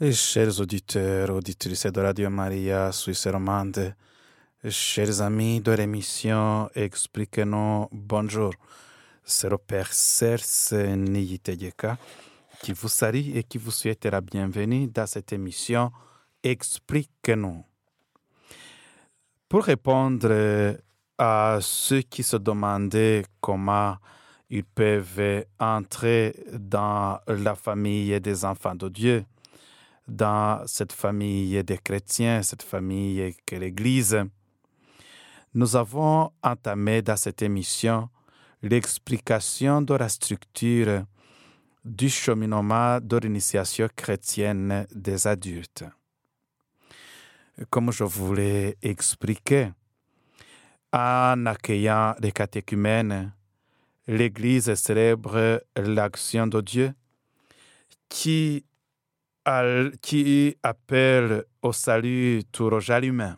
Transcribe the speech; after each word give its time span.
Et 0.00 0.12
chers 0.12 0.60
auditeurs, 0.60 1.30
auditrices 1.30 1.86
de 1.86 2.00
Radio 2.00 2.30
Maria, 2.30 2.92
Suisse 2.92 3.26
romande, 3.26 3.96
chers 4.68 5.20
amis 5.20 5.60
de 5.60 5.72
l'émission 5.72 6.70
Expliquez-nous, 6.72 7.88
bonjour. 7.90 8.54
C'est 9.24 9.50
le 9.50 9.58
Père 9.58 9.92
Serse 9.92 10.72
Niyiteyeka 10.72 11.98
qui 12.62 12.72
vous 12.74 12.86
salue 12.86 13.34
et 13.34 13.42
qui 13.42 13.58
vous 13.58 13.72
souhaite 13.72 14.04
la 14.06 14.20
bienvenue 14.20 14.86
dans 14.86 15.06
cette 15.08 15.32
émission 15.32 15.90
Expliquez-nous. 16.44 17.64
Pour 19.48 19.64
répondre 19.64 20.76
à 21.18 21.58
ceux 21.60 22.02
qui 22.02 22.22
se 22.22 22.36
demandaient 22.36 23.24
comment 23.40 23.96
ils 24.48 24.62
peuvent 24.62 25.44
entrer 25.58 26.36
dans 26.52 27.18
la 27.26 27.56
famille 27.56 28.20
des 28.20 28.44
enfants 28.44 28.76
de 28.76 28.88
Dieu, 28.88 29.24
dans 30.08 30.66
cette 30.66 30.92
famille 30.92 31.62
des 31.62 31.78
chrétiens, 31.78 32.42
cette 32.42 32.62
famille 32.62 33.34
que 33.46 33.56
l'Église. 33.56 34.18
Nous 35.54 35.76
avons 35.76 36.32
entamé 36.42 37.02
dans 37.02 37.16
cette 37.16 37.42
émission 37.42 38.08
l'explication 38.62 39.82
de 39.82 39.94
la 39.94 40.08
structure 40.08 41.04
du 41.84 42.08
cheminement 42.08 42.98
de 43.00 43.16
l'initiation 43.18 43.88
chrétienne 43.94 44.86
des 44.94 45.26
adultes. 45.26 45.84
Comme 47.70 47.92
je 47.92 48.04
voulais 48.04 48.76
expliquer, 48.82 49.70
en 50.92 51.46
accueillant 51.46 52.14
les 52.20 52.32
catéchumènes, 52.32 53.32
l'Église 54.06 54.72
célèbre 54.74 55.62
l'action 55.76 56.46
de 56.46 56.60
Dieu 56.60 56.94
qui 58.08 58.64
qui 60.02 60.56
appelle 60.62 61.44
au 61.62 61.72
salut 61.72 62.42
tout 62.52 62.68
le 62.70 63.04
humain. 63.04 63.36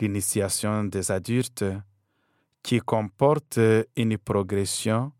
L'initiation 0.00 0.84
des 0.84 1.10
adultes, 1.10 1.64
qui 2.62 2.80
comporte 2.80 3.60
une 3.96 4.18
progression, 4.18 5.12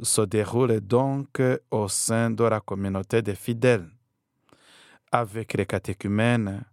se 0.00 0.22
déroule 0.22 0.80
donc 0.80 1.42
au 1.70 1.88
sein 1.88 2.30
de 2.30 2.44
la 2.44 2.60
communauté 2.60 3.22
des 3.22 3.34
fidèles. 3.34 3.88
Avec 5.10 5.54
les 5.54 5.66
catéchumènes, 5.66 6.64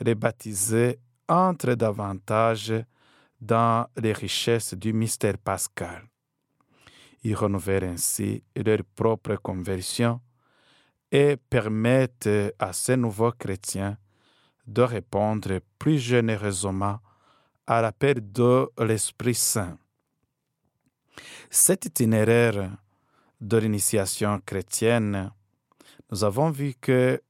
les 0.00 0.14
baptisés 0.14 0.98
entrent 1.28 1.74
davantage 1.74 2.74
dans 3.40 3.86
les 3.96 4.12
richesses 4.12 4.74
du 4.74 4.92
mystère 4.92 5.38
pascal. 5.38 6.02
Ils 7.22 7.36
renouvellent 7.36 7.84
ainsi 7.84 8.42
leur 8.56 8.80
propre 8.96 9.36
conversion 9.36 10.20
et 11.12 11.36
permettent 11.36 12.28
à 12.58 12.72
ces 12.72 12.96
nouveaux 12.96 13.32
chrétiens 13.32 13.96
de 14.66 14.82
répondre 14.82 15.60
plus 15.78 15.98
généreusement 15.98 17.00
à 17.66 17.82
l'appel 17.82 18.32
de 18.32 18.68
l'Esprit 18.78 19.34
Saint. 19.34 19.78
Cet 21.50 21.86
itinéraire 21.86 22.76
de 23.40 23.56
l'initiation 23.56 24.40
chrétienne, 24.44 25.32
nous 26.10 26.24
avons 26.24 26.50
vu 26.50 26.74
que 26.80 27.20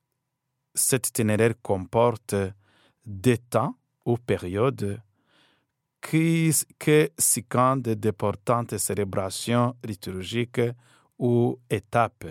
cet 0.75 1.09
itinéraire 1.09 1.55
comporte 1.63 2.35
des 3.07 3.39
temps 3.39 3.77
ou 4.05 4.17
périodes 4.17 5.03
qui, 6.01 6.53
que 6.79 7.11
séquent 7.19 7.81
d'importantes 7.83 8.77
célébrations 8.79 9.77
liturgiques 9.85 10.61
ou 11.19 11.59
étapes. 11.69 12.27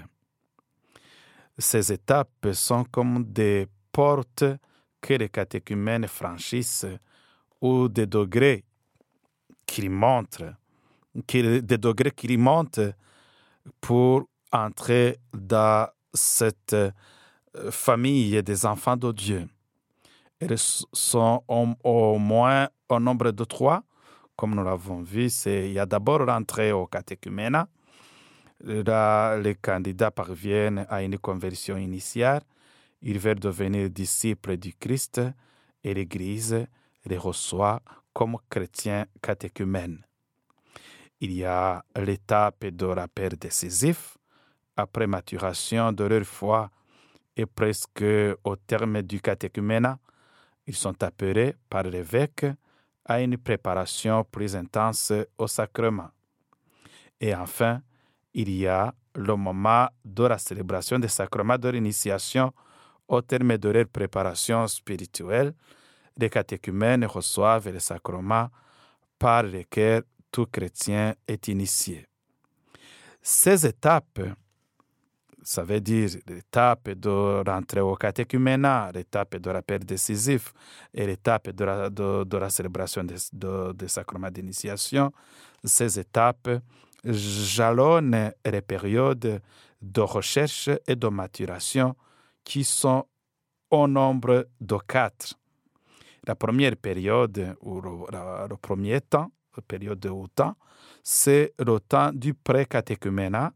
Ces 1.59 1.91
étapes 1.91 2.47
sont 2.53 2.85
comme 2.85 3.25
des 3.25 3.67
portes 3.91 4.45
que 5.01 5.13
les 5.13 5.27
catéchumènes 5.27 6.07
franchissent 6.07 6.85
ou 7.59 7.89
des 7.89 8.07
degrés 8.07 8.63
qui 9.65 9.89
montrent, 9.89 10.55
qui, 11.27 11.61
des 11.61 11.77
degrés 11.77 12.11
qui 12.11 12.37
montent 12.37 12.79
pour 13.81 14.23
entrer 14.53 15.17
dans 15.33 15.89
cette 16.13 16.75
famille 17.71 18.41
des 18.41 18.65
enfants 18.65 18.97
de 18.97 19.11
Dieu. 19.11 19.47
Elles 20.39 20.57
sont 20.57 21.43
au, 21.83 22.17
moins 22.17 22.69
au 22.87 22.99
nombre 23.01 23.31
de 23.31 23.43
trois, 23.43 23.83
comme 24.37 24.55
nous 24.55 24.63
l'avons 24.63 25.01
vu. 25.01 25.27
Il 25.45 25.73
y 25.73 25.79
a 25.79 25.85
d'abord 25.85 26.19
l'entrée 26.19 26.71
au 26.71 26.87
catéchuménat, 26.87 27.67
Là, 28.61 29.37
les 29.37 29.55
candidats 29.55 30.11
parviennent 30.11 30.85
à 30.89 31.01
une 31.01 31.17
conversion 31.17 31.77
initiale. 31.77 32.41
Ils 33.01 33.19
veulent 33.19 33.39
devenir 33.39 33.89
disciples 33.89 34.57
du 34.57 34.73
Christ 34.73 35.21
et 35.83 35.93
l'Église 35.93 36.67
les 37.05 37.17
reçoit 37.17 37.81
comme 38.13 38.37
chrétiens 38.49 39.05
catéchumènes. 39.21 40.03
Il 41.21 41.31
y 41.31 41.45
a 41.45 41.83
l'étape 41.95 42.65
de 42.65 42.85
rappel 42.85 43.37
décisif. 43.37 44.17
Après 44.75 45.07
maturation 45.07 45.91
de 45.91 46.05
leur 46.05 46.23
foi 46.23 46.69
et 47.35 47.45
presque 47.45 48.03
au 48.43 48.55
terme 48.55 49.01
du 49.01 49.19
catéchuménat, 49.19 49.99
ils 50.65 50.75
sont 50.75 51.01
appelés 51.03 51.55
par 51.69 51.83
l'évêque 51.83 52.45
à 53.05 53.21
une 53.21 53.37
préparation 53.37 54.23
plus 54.23 54.55
intense 54.55 55.11
au 55.37 55.47
sacrement. 55.47 56.11
Et 57.19 57.35
enfin, 57.35 57.81
il 58.33 58.49
y 58.51 58.67
a 58.67 58.93
le 59.15 59.35
moment 59.35 59.87
de 60.05 60.23
la 60.23 60.37
célébration 60.37 60.99
des 60.99 61.07
sacrements 61.07 61.57
de 61.57 61.69
l'initiation 61.69 62.53
au 63.07 63.21
terme 63.21 63.57
de 63.57 63.69
leur 63.69 63.87
préparation 63.87 64.67
spirituelle. 64.67 65.53
Les 66.17 66.29
catéchumènes 66.29 67.05
reçoivent 67.05 67.69
les 67.69 67.79
sacrements 67.79 68.49
par 69.17 69.43
lesquels 69.43 70.03
tout 70.31 70.45
chrétien 70.45 71.15
est 71.27 71.47
initié. 71.47 72.05
Ces 73.21 73.65
étapes, 73.65 74.21
ça 75.41 75.63
veut 75.63 75.81
dire 75.81 76.09
l'étape 76.27 76.89
de 76.91 77.43
rentrer 77.49 77.81
au 77.81 77.95
catéchuménat, 77.95 78.91
l'étape 78.93 79.37
de 79.37 79.49
rappel 79.49 79.83
décisif 79.83 80.53
et 80.93 81.05
l'étape 81.05 81.49
de 81.49 81.65
la, 81.65 81.89
de, 81.89 82.49
célébration 82.49 83.03
des 83.03 83.87
sacrements 83.87 84.31
d'initiation, 84.31 85.11
ces 85.63 85.99
étapes 85.99 86.49
jalonnent 87.03 88.31
les 88.45 88.61
périodes 88.61 89.41
de 89.81 90.01
recherche 90.01 90.69
et 90.87 90.95
de 90.95 91.07
maturation 91.07 91.95
qui 92.43 92.63
sont 92.63 93.05
au 93.69 93.87
nombre 93.87 94.47
de 94.59 94.77
quatre. 94.87 95.35
La 96.25 96.35
première 96.35 96.75
période, 96.75 97.55
ou 97.61 97.81
le, 97.81 98.55
premier 98.57 99.01
temps, 99.01 99.31
la 99.55 99.63
période 99.63 99.99
de 99.99 100.11
temps, 100.35 100.55
c'est 101.03 101.53
le 101.59 101.79
temps 101.79 102.11
du 102.11 102.33
pré-catéchuménat, 102.33 103.53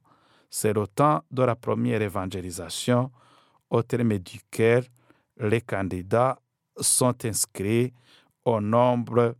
c'est 0.49 0.73
le 0.73 0.87
temps 0.87 1.23
de 1.29 1.43
la 1.43 1.55
première 1.55 2.01
évangélisation, 2.01 3.11
au 3.69 3.83
terme 3.83 4.17
duquel 4.19 4.85
les 5.37 5.61
candidats 5.61 6.39
sont 6.77 7.25
inscrits 7.25 7.91
au 8.45 8.61
nombre 8.61 9.35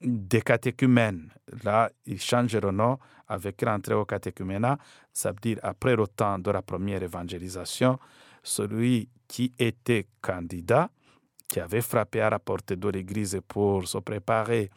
des 0.00 0.42
catéchumènes. 0.42 1.32
Là, 1.64 1.90
ils 2.06 2.20
changent 2.20 2.56
le 2.56 2.70
nom 2.70 2.98
avec 3.28 3.62
l'entrée 3.62 3.94
au 3.94 4.04
catéchuménat, 4.04 4.78
ça 5.12 5.30
veut 5.30 5.40
dire 5.40 5.58
après 5.62 5.94
le 5.96 6.06
temps 6.06 6.38
de 6.38 6.50
la 6.50 6.62
première 6.62 7.02
évangélisation, 7.02 7.98
celui 8.42 9.08
qui 9.26 9.52
était 9.58 10.06
candidat, 10.20 10.90
qui 11.48 11.60
avait 11.60 11.82
frappé 11.82 12.20
à 12.20 12.30
la 12.30 12.38
porte 12.38 12.72
de 12.72 12.88
l'Église 12.88 13.40
pour 13.46 13.86
se 13.86 13.98
préparer 13.98 14.70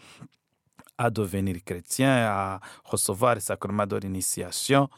à 0.97 1.09
devenir 1.09 1.57
chrétien, 1.63 2.27
à 2.27 2.59
recevoir 2.83 3.35
le 3.35 3.41
sacrement 3.41 3.87
de 3.87 3.97
l'initiation, 3.97 4.89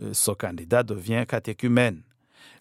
euh, 0.00 0.12
ce 0.12 0.30
candidat 0.30 0.82
devient 0.82 1.24
catéchumène. 1.28 2.02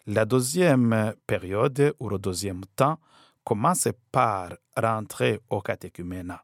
La 0.08 0.26
deuxième 0.26 1.14
période, 1.26 1.94
ou 2.00 2.10
le 2.10 2.18
deuxième 2.18 2.62
temps, 2.76 3.00
commence 3.44 3.88
par 4.12 4.50
rentrer 4.76 5.40
au 5.50 5.62
catéchuménat. 5.62 6.44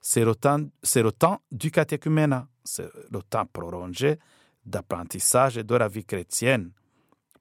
C'est 0.00 0.24
le, 0.24 0.34
temps, 0.34 1.40
du 1.50 1.70
catéchuménat 1.70 2.46
c'est 2.64 2.88
le 3.10 3.22
temps 3.22 3.46
prolongé 3.46 4.18
d'apprentissage 4.64 5.56
de 5.56 5.74
la 5.74 5.88
vie 5.88 6.04
chrétienne, 6.04 6.70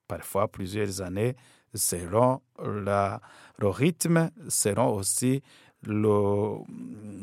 parfois 0.08 0.48
plusieurs 0.48 1.02
années, 1.02 1.36
selon 1.74 2.42
le 2.60 3.68
rythme, 3.68 4.32
selon 4.50 4.96
aussi 4.96 5.42
le, 5.84 6.58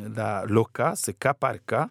le 0.06 0.72
cas, 0.72 0.94
c'est 0.96 1.18
cas 1.18 1.34
par 1.34 1.54
cas. 1.64 1.88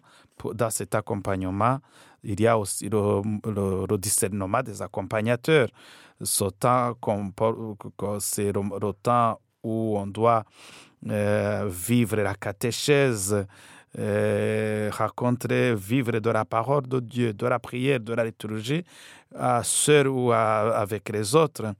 Dans 0.54 0.70
cet 0.70 0.94
accompagnement, 0.94 1.80
il 2.22 2.40
y 2.40 2.46
a 2.46 2.58
aussi 2.58 2.88
le, 2.88 3.22
le, 3.44 3.98
discernement 3.98 4.62
des 4.62 4.82
accompagnateurs. 4.82 5.68
Ce 6.22 6.44
temps, 6.44 6.94
c'est 8.20 8.52
le, 8.52 8.92
temps 8.92 9.40
où 9.62 9.98
on 9.98 10.06
doit 10.06 10.44
vivre 11.02 12.16
la 12.16 12.34
catéchèse, 12.34 13.46
euh, 13.98 14.90
rencontrer, 14.92 15.74
vivre 15.74 16.20
de 16.20 16.30
la 16.30 16.44
parole 16.44 16.86
de 16.86 17.00
Dieu, 17.00 17.32
de 17.32 17.46
la 17.46 17.58
prière, 17.58 17.98
de 17.98 18.12
la 18.12 18.24
liturgie, 18.24 18.84
à 19.34 19.62
seul 19.64 20.08
ou 20.08 20.30
avec 20.30 21.08
les 21.08 21.34
autres. 21.34 21.74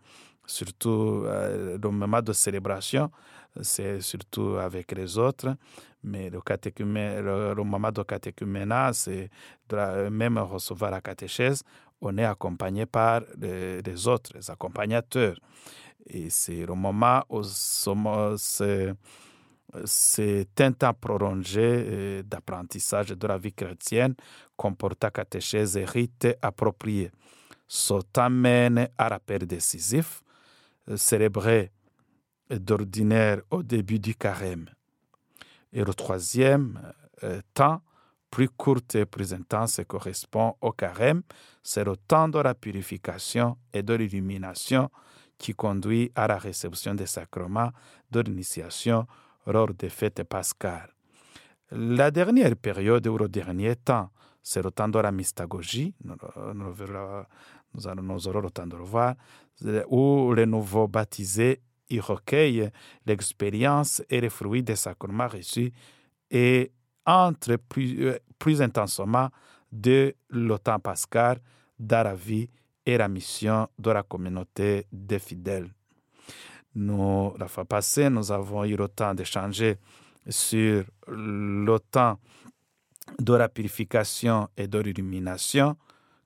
surtout 0.47 1.25
euh, 1.26 1.76
le 1.81 1.91
moment 1.91 2.23
de 2.23 2.32
célébration, 2.32 3.11
c'est 3.61 4.00
surtout 4.00 4.56
avec 4.56 4.91
les 4.93 5.19
autres. 5.19 5.55
Mais 6.03 6.31
le, 6.31 7.62
moment 7.62 7.93
de 7.93 8.03
catéchuménat, 8.03 8.93
c'est 8.94 9.29
même 10.11 10.38
recevoir 10.38 10.91
la 10.91 11.00
catéchèse, 11.03 11.62
on 12.00 12.17
est 12.17 12.25
accompagné 12.25 12.87
par 12.87 13.20
les, 13.38 14.09
autres, 14.09 14.31
les 14.35 14.50
accompagnateurs. 14.50 15.37
Et 16.08 16.31
c'est 16.31 16.64
le 16.64 16.75
moment 16.75 17.22
où 17.28 17.43
c'est 19.84 20.60
un 20.60 20.72
temps 20.72 20.94
prolongé 20.94 21.60
euh, 21.60 22.22
d'apprentissage 22.22 23.08
de 23.10 23.26
la 23.26 23.37
vie 23.37 23.52
chrétienne 23.52 24.14
comporta 24.56 25.10
catéchèse 25.10 25.76
et 25.76 25.84
rites 25.84 26.28
appropriés. 26.40 27.10
Temps 28.12 28.31
mène 28.31 28.88
à 28.96 29.08
rappel 29.08 29.46
décisif, 29.46 30.22
euh, 30.88 30.96
célébré 30.96 31.70
d'ordinaire 32.49 33.43
au 33.50 33.62
début 33.62 33.99
du 33.99 34.14
carême. 34.14 34.70
Et 35.75 35.84
le 35.84 35.93
troisième 35.93 36.81
euh, 37.22 37.43
temps, 37.52 37.82
plus 38.31 38.49
court 38.49 38.81
et 38.94 39.05
plus 39.05 39.34
intense, 39.34 39.81
correspond 39.87 40.55
au 40.62 40.72
carême. 40.72 41.22
C'est 41.62 41.84
le 41.84 41.96
temps 41.96 42.28
de 42.28 42.38
la 42.38 42.55
purification 42.55 43.58
et 43.75 43.82
de 43.82 43.93
l'illumination 43.93 44.90
qui 45.38 45.55
conduit 45.55 46.11
à 46.14 46.26
la 46.26 46.37
réception 46.38 46.94
des 46.94 47.06
sacrements 47.06 47.70
de 48.11 48.20
l'initiation 48.20 49.06
lors 49.46 49.73
des 49.73 49.88
fêtes 49.88 50.25
pascales. 50.25 50.90
La 51.70 52.11
dernière 52.11 52.56
période 52.56 53.06
ou 53.06 53.19
le 53.19 53.29
dernier 53.29 53.76
temps, 53.76 54.11
c'est 54.43 54.62
le 54.62 54.70
temps 54.70 54.88
de 54.88 54.99
la 54.99 55.12
mystagogie, 55.12 55.94
nous, 56.05 56.14
nous 56.55 58.29
aurons 58.29 58.40
le 58.40 58.50
temps 58.50 58.67
de 58.67 58.76
le 58.76 58.82
voir, 58.82 59.14
où 59.88 60.32
les 60.35 60.46
nouveaux 60.46 60.88
baptisés 60.88 61.61
y 61.91 62.00
recueillent 62.00 62.70
l'expérience 63.06 64.02
et 64.08 64.20
les 64.20 64.31
fruits 64.31 64.62
des 64.62 64.76
sacrements 64.76 65.29
reçus 65.29 65.73
et 66.31 66.73
plus, 67.69 68.06
euh, 68.06 68.19
plus 68.38 68.61
intensement 68.61 69.31
de 69.73 70.14
l'automne 70.31 70.81
pascal 70.81 71.38
dans 71.79 72.05
la 72.05 72.14
vie 72.14 72.49
et 72.88 72.96
la 72.96 73.06
mission 73.06 73.69
de 73.79 73.90
la 73.90 74.02
communauté 74.02 74.87
des 74.90 75.19
fidèles. 75.19 75.69
Nous, 76.75 77.35
la 77.38 77.46
fois 77.46 77.67
passée, 77.67 78.08
nous 78.08 78.32
avons 78.32 78.64
eu 78.64 78.76
le 78.76 78.88
temps 78.88 79.12
d'échanger 79.14 79.76
sur 80.26 80.85
le 81.06 81.79
temps 81.90 82.19
de 83.19 83.35
la 83.35 83.50
purification 83.50 84.49
et 84.56 84.69
de 84.69 84.79
l'illumination, 84.79 85.76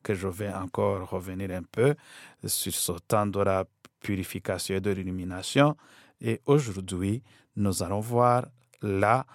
que 0.05 0.14
je 0.14 0.29
vais 0.29 0.53
encore 0.53 1.11
revenir 1.11 1.50
un 1.50 1.64
peu 1.64 1.97
sur 2.44 2.73
ce 2.73 2.93
temps 3.08 3.26
de 3.26 3.41
la 3.41 3.65
purification 3.99 4.76
et 4.76 4.81
de 4.81 4.91
l'illumination. 4.93 5.76
Et 6.20 6.41
aujourd'hui, 6.47 7.25
nous 7.56 7.82
allons 7.82 8.00
voir 8.00 8.47
la, 8.82 9.26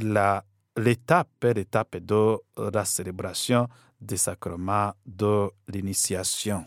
la, 0.00 0.44
l'étape, 0.76 1.42
l'étape 1.42 1.96
de 1.96 2.36
la 2.72 2.84
célébration 2.84 3.68
des 4.02 4.16
sacrements 4.16 4.92
de 5.06 5.48
l'initiation. 5.68 6.64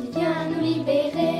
Il 0.00 0.10
vient 0.12 0.48
nous 0.48 0.60
libérer. 0.60 1.37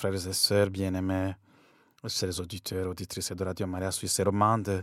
Frères 0.00 0.26
et 0.26 0.32
sœurs 0.32 0.70
bien-aimés, 0.70 1.34
chers 2.06 2.40
auditeurs, 2.40 2.88
auditrices 2.88 3.32
de 3.32 3.44
Radio 3.44 3.66
Maria 3.66 3.90
Suisse 3.90 4.22
romande, 4.22 4.82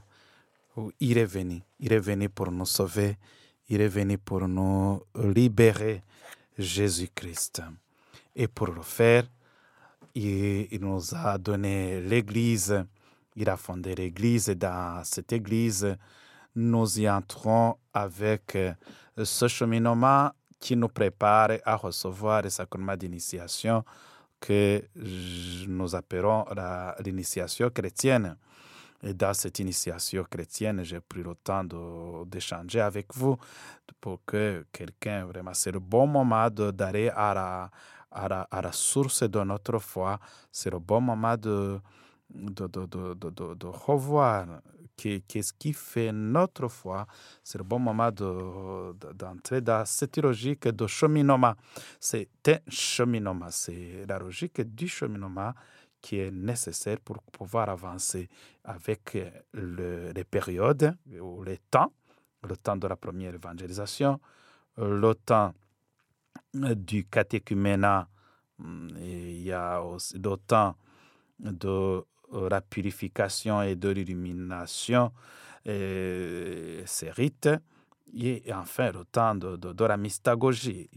il 1.00 1.18
est 1.18 1.26
venu, 1.26 1.60
il 1.80 1.92
est 1.92 2.00
venu 2.00 2.30
pour 2.30 2.52
nous 2.52 2.68
sauver, 2.68 3.18
il 3.68 3.82
est 3.82 3.88
venu 3.88 4.20
pour 4.20 4.48
nous 4.48 5.02
libérer, 5.16 6.04
Jésus-Christ. 6.56 7.64
Et 8.36 8.48
pour 8.48 8.68
le 8.68 8.84
faire, 8.84 9.24
il, 10.14 10.68
il 10.72 10.82
nous 10.82 11.02
a 11.16 11.40
donné 11.40 12.00
l'Église, 12.00 12.86
il 13.36 13.50
a 13.50 13.58
fondé 13.58 13.96
l'Église. 13.96 14.50
Et 14.50 14.56
dans 14.56 15.02
cette 15.04 15.34
Église, 15.34 15.98
nous 16.56 17.00
y 17.00 17.10
entrons 17.10 17.76
avec 17.92 18.56
ce 19.18 19.48
cheminement 19.48 20.30
qui 20.60 20.76
nous 20.76 20.90
prépare 20.90 21.58
à 21.66 21.76
recevoir 21.76 22.44
le 22.44 22.52
sacrement 22.52 22.96
d'initiation 22.96 23.84
que 24.40 24.84
nous 25.68 25.96
appelons 25.96 26.46
l'initiation 27.04 27.70
chrétienne. 27.70 28.38
Et 29.04 29.14
dans 29.14 29.34
cette 29.34 29.60
initiation 29.60 30.24
chrétienne, 30.24 30.84
j'ai 30.84 31.00
pris 31.00 31.22
le 31.22 31.36
temps 31.36 31.64
d'échanger 32.26 32.82
avec 32.82 33.14
vous 33.14 33.38
pour 34.02 34.22
que 34.26 34.66
quelqu'un, 34.72 35.26
vraiment, 35.26 35.54
c'est 35.54 35.72
le 35.72 35.80
bon 35.80 36.08
moment 36.08 36.50
d'aller 36.50 37.10
à 37.10 37.34
la, 37.34 37.72
à, 38.12 38.28
la, 38.28 38.42
à 38.50 38.62
la, 38.62 38.72
source 38.72 39.24
de 39.24 39.40
notre 39.44 39.78
foi. 39.78 40.20
C'est 40.52 40.72
le 40.72 40.80
bon 40.80 41.02
moment 41.02 41.38
de, 41.38 41.80
de, 42.30 42.68
de, 42.68 42.86
de, 43.14 43.54
de 43.54 43.68
revoir 43.68 44.48
qu'est-ce 44.98 45.54
qui 45.54 45.74
fait 45.74 46.12
notre 46.12 46.68
foi. 46.68 47.06
C'est 47.44 47.58
le 47.58 47.64
bon 47.64 47.80
moment 47.80 48.12
d'entrer 48.12 49.62
dans 49.62 49.86
cette 49.86 50.18
logique 50.18 50.68
de 50.68 50.88
cheminement. 50.88 51.54
C'est 52.00 52.30
un 52.48 52.58
cheminement, 52.68 53.48
c'est 53.50 54.06
la 54.08 54.20
logique 54.20 54.62
du 54.62 54.88
cheminement 54.88 55.54
qui 56.02 56.20
est 56.20 56.32
nécessaire 56.32 57.00
pour 57.00 57.22
pouvoir 57.24 57.70
avancer 57.70 58.28
avec 58.64 59.18
le, 59.54 60.12
les 60.12 60.24
périodes 60.24 60.96
ou 61.20 61.44
les 61.44 61.58
temps, 61.72 61.92
le 62.48 62.56
temps 62.58 62.78
de 62.78 62.88
la 62.88 62.96
première 62.96 63.34
évangélisation, 63.34 64.20
le 64.78 65.14
temps 65.14 65.54
du 66.54 67.06
catéchuménat, 67.06 68.08
il 68.60 69.42
y 69.44 69.52
a 69.52 69.82
aussi 69.82 70.18
le 70.18 70.36
temps 70.38 70.76
de 71.40 72.04
la 72.32 72.62
purification 72.62 73.62
et 73.62 73.76
de 73.76 73.90
l'illumination, 73.90 75.12
ces 75.66 77.12
rites, 77.12 77.50
et 78.14 78.44
enfin 78.54 78.92
le 78.92 79.06
temps 79.06 79.36
de, 79.36 79.86
la 79.86 79.98
mystagogie, 79.98 80.90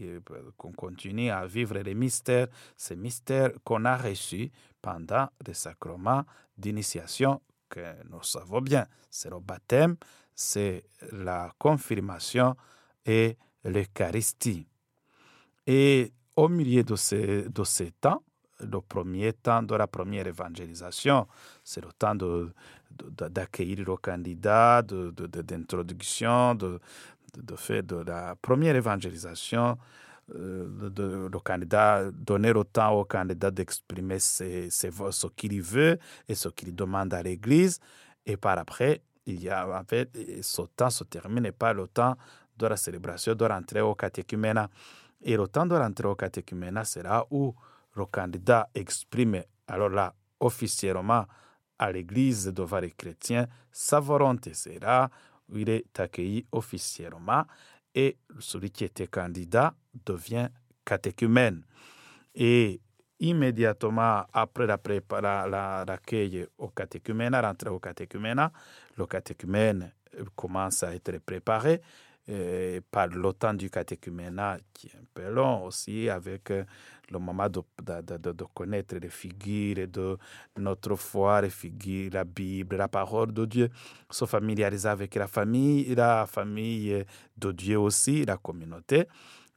qu'on 0.57 0.71
continue 0.71 1.29
à 1.29 1.45
vivre 1.45 1.77
les 1.79 1.93
mystères, 1.93 2.47
ces 2.77 2.95
mystères 2.95 3.51
qu'on 3.63 3.85
a 3.85 3.97
reçus 3.97 4.51
pendant 4.81 5.27
les 5.45 5.53
sacrements 5.53 6.23
d'initiation 6.57 7.41
que 7.69 8.03
nous 8.09 8.23
savons 8.23 8.61
bien. 8.61 8.85
C'est 9.09 9.29
le 9.29 9.39
baptême, 9.39 9.97
c'est 10.33 10.85
la 11.11 11.51
confirmation 11.57 12.55
et 13.05 13.37
l'Eucharistie. 13.63 14.67
Et 15.67 16.13
au 16.35 16.49
milieu 16.49 16.83
de 16.83 16.95
ces, 16.95 17.49
de 17.49 17.63
ces 17.63 17.91
temps, 17.91 18.23
le 18.61 18.81
premier 18.81 19.33
temps 19.33 19.63
de 19.63 19.75
la 19.75 19.87
première 19.87 20.27
évangélisation, 20.27 21.27
c'est 21.63 21.81
le 21.81 21.91
temps 21.97 22.15
d'accueillir 23.19 23.77
de, 23.77 23.83
de, 23.83 23.91
le 23.91 23.97
candidat, 23.97 24.81
d'introduction, 24.81 26.55
de, 26.55 26.79
de, 27.37 27.55
fait 27.55 27.83
de 27.83 27.97
la 27.97 28.35
première 28.35 28.75
évangélisation, 28.75 29.77
euh, 30.35 30.89
le 31.29 31.39
candidat, 31.39 32.09
donner 32.11 32.53
le 32.53 32.63
temps 32.63 32.91
au 32.91 33.05
candidat 33.05 33.51
d'exprimer 33.51 34.19
ce 34.19 35.27
qu'il 35.35 35.61
veut 35.61 35.97
et 36.27 36.35
ce 36.35 36.49
qu'il 36.49 36.73
demande 36.75 37.13
à 37.13 37.21
l'Église. 37.21 37.79
Et 38.25 38.37
par 38.37 38.57
après, 38.57 39.01
il 39.25 39.41
y 39.41 39.49
a, 39.49 39.67
en 39.67 39.83
ce 40.41 40.61
temps 40.75 40.89
se 40.89 41.03
termine 41.03 41.51
par 41.51 41.73
le 41.73 41.87
temps 41.87 42.15
de 42.57 42.67
la 42.67 42.77
célébration 42.77 43.35
de 43.35 43.45
l'entrée 43.45 43.81
au 43.81 43.95
catéchuménat. 43.95 44.69
Et 45.23 45.35
le 45.37 45.47
temps 45.47 45.65
de 45.65 45.75
l'entrée 45.75 46.07
au 46.07 46.15
catéchuménat, 46.15 46.83
c'est 46.85 47.03
là 47.03 47.25
où 47.29 47.53
le 47.95 48.05
candidat 48.05 48.69
exprime 48.73 49.43
alors 49.67 49.89
là 49.89 50.13
officiellement 50.39 51.25
à 51.77 51.91
l'Église 51.91 52.47
devant 52.47 52.79
les 52.79 52.91
chrétiens 52.91 53.47
sa 53.71 53.99
volonté. 53.99 54.51
Où 55.49 55.57
il 55.57 55.69
est 55.69 55.99
accueilli 55.99 56.45
officiellement 56.51 57.43
et 57.93 58.17
celui 58.39 58.71
qui 58.71 58.85
était 58.85 59.07
candidat 59.07 59.73
devient 60.05 60.47
catéchumène. 60.85 61.65
Et 62.33 62.79
immédiatement 63.19 64.23
après 64.31 64.65
l'accueil 64.65 65.01
la, 65.11 65.47
la, 65.47 65.85
la, 65.85 65.97
au 66.57 66.69
catéchuménat, 66.69 67.41
l'entrée 67.41 67.69
au 67.69 67.79
catéchuménat, 67.79 68.51
le 68.97 69.05
catéchumène 69.05 69.91
commence 70.35 70.83
à 70.83 70.95
être 70.95 71.19
préparé 71.19 71.81
par 72.89 73.07
le 73.07 73.33
temps 73.33 73.53
du 73.53 73.69
catéchuménat 73.69 74.57
qui 74.73 74.87
est 74.87 74.95
un 74.95 75.03
peu 75.13 75.29
long 75.29 75.65
aussi, 75.65 76.09
avec 76.09 76.51
le 77.11 77.19
moment 77.19 77.49
de, 77.49 77.61
de, 77.83 78.31
de, 78.31 78.43
connaître 78.53 78.95
les 78.95 79.09
figures 79.09 79.87
de 79.87 80.17
notre 80.57 80.95
foi, 80.95 81.41
les 81.41 81.49
figures, 81.49 82.11
la 82.13 82.23
Bible, 82.23 82.77
la 82.77 82.87
parole 82.87 83.31
de 83.33 83.45
Dieu, 83.45 83.69
se 84.09 84.25
familiariser 84.25 84.89
avec 84.89 85.15
la 85.15 85.27
famille, 85.27 85.93
la 85.95 86.25
famille 86.25 87.05
de 87.37 87.51
Dieu 87.51 87.77
aussi, 87.79 88.25
la 88.25 88.37
communauté, 88.37 89.07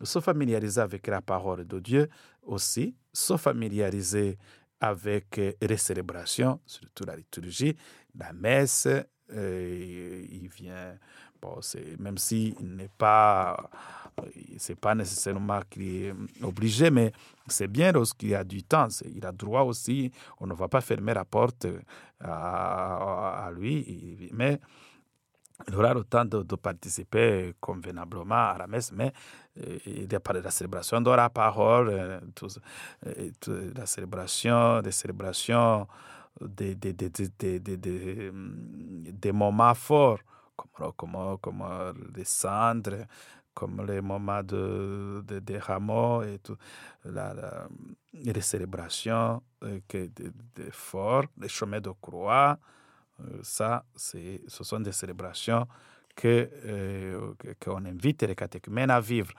se 0.02 0.20
familiariser 0.20 0.80
avec 0.80 1.06
la 1.06 1.20
parole 1.22 1.66
de 1.66 1.78
Dieu 1.80 2.08
aussi, 2.42 2.94
se 3.12 3.36
familiariser 3.36 4.36
avec 4.80 5.40
les 5.60 5.76
célébrations, 5.76 6.60
surtout 6.66 7.04
la 7.06 7.16
liturgie, 7.16 7.74
la 8.18 8.32
messe, 8.32 8.88
euh, 9.32 10.26
il 10.30 10.48
vient, 10.48 10.98
bon, 11.40 11.58
même 11.98 12.18
s'il 12.18 12.54
n'est 12.60 12.90
pas 12.98 13.70
c'est 14.58 14.78
pas 14.78 14.94
nécessairement 14.94 15.60
qu'il 15.68 16.04
est 16.06 16.14
obligé, 16.42 16.90
mais 16.90 17.12
c'est 17.48 17.68
bien 17.68 17.92
lorsqu'il 17.92 18.34
a 18.34 18.44
du 18.44 18.62
temps. 18.62 18.88
Il 19.14 19.24
a 19.26 19.32
droit 19.32 19.62
aussi, 19.62 20.10
on 20.40 20.46
ne 20.46 20.54
va 20.54 20.68
pas 20.68 20.80
fermer 20.80 21.14
la 21.14 21.24
porte 21.24 21.66
à, 22.20 23.46
à 23.46 23.50
lui, 23.52 24.30
mais 24.32 24.60
il 25.68 25.74
aura 25.76 25.94
le 25.94 26.04
temps 26.04 26.24
de, 26.24 26.42
participer 26.56 27.54
convenablement 27.60 28.50
à 28.50 28.56
la 28.58 28.66
messe, 28.66 28.92
mais 28.92 29.12
il 29.86 30.10
y 30.10 30.14
a 30.14 30.20
pas 30.20 30.32
de 30.32 30.40
la 30.40 30.50
célébration 30.50 31.00
de 31.00 31.10
la 31.10 31.30
parole, 31.30 32.20
tout, 32.34 32.48
tout, 33.40 33.52
la 33.74 33.86
célébration, 33.86 34.82
des 34.82 34.90
célébrations, 34.90 35.86
des, 36.40 36.74
des, 36.74 36.92
des, 36.92 37.08
des, 37.08 37.60
des 37.60 39.32
moments 39.32 39.74
forts, 39.74 40.18
comme, 40.56 40.92
comme, 40.96 41.38
comme 41.40 41.64
les 42.16 42.24
cendres, 42.24 43.06
comme 43.54 43.84
les 43.86 44.00
moments 44.00 44.42
de, 44.42 45.22
de, 45.26 45.38
de 45.38 45.56
rameaux 45.56 46.22
et 46.22 46.38
tout, 46.40 46.56
la, 47.04 47.68
les 48.12 48.40
célébrations 48.40 49.42
euh, 49.62 49.80
que 49.88 50.08
de, 50.08 50.32
de 50.56 50.70
forts, 50.70 51.24
les 51.40 51.48
chemins 51.48 51.80
de 51.80 51.90
croix, 52.00 52.58
euh, 53.20 53.38
ça, 53.42 53.84
ce 53.94 54.38
sont 54.48 54.80
des 54.80 54.92
célébrations 54.92 55.66
que, 56.14 56.50
euh, 56.66 57.34
qu'on 57.60 57.84
invite 57.84 58.22
les 58.22 58.34
catéchumènes 58.34 58.90
à 58.90 59.00
vivre. 59.00 59.32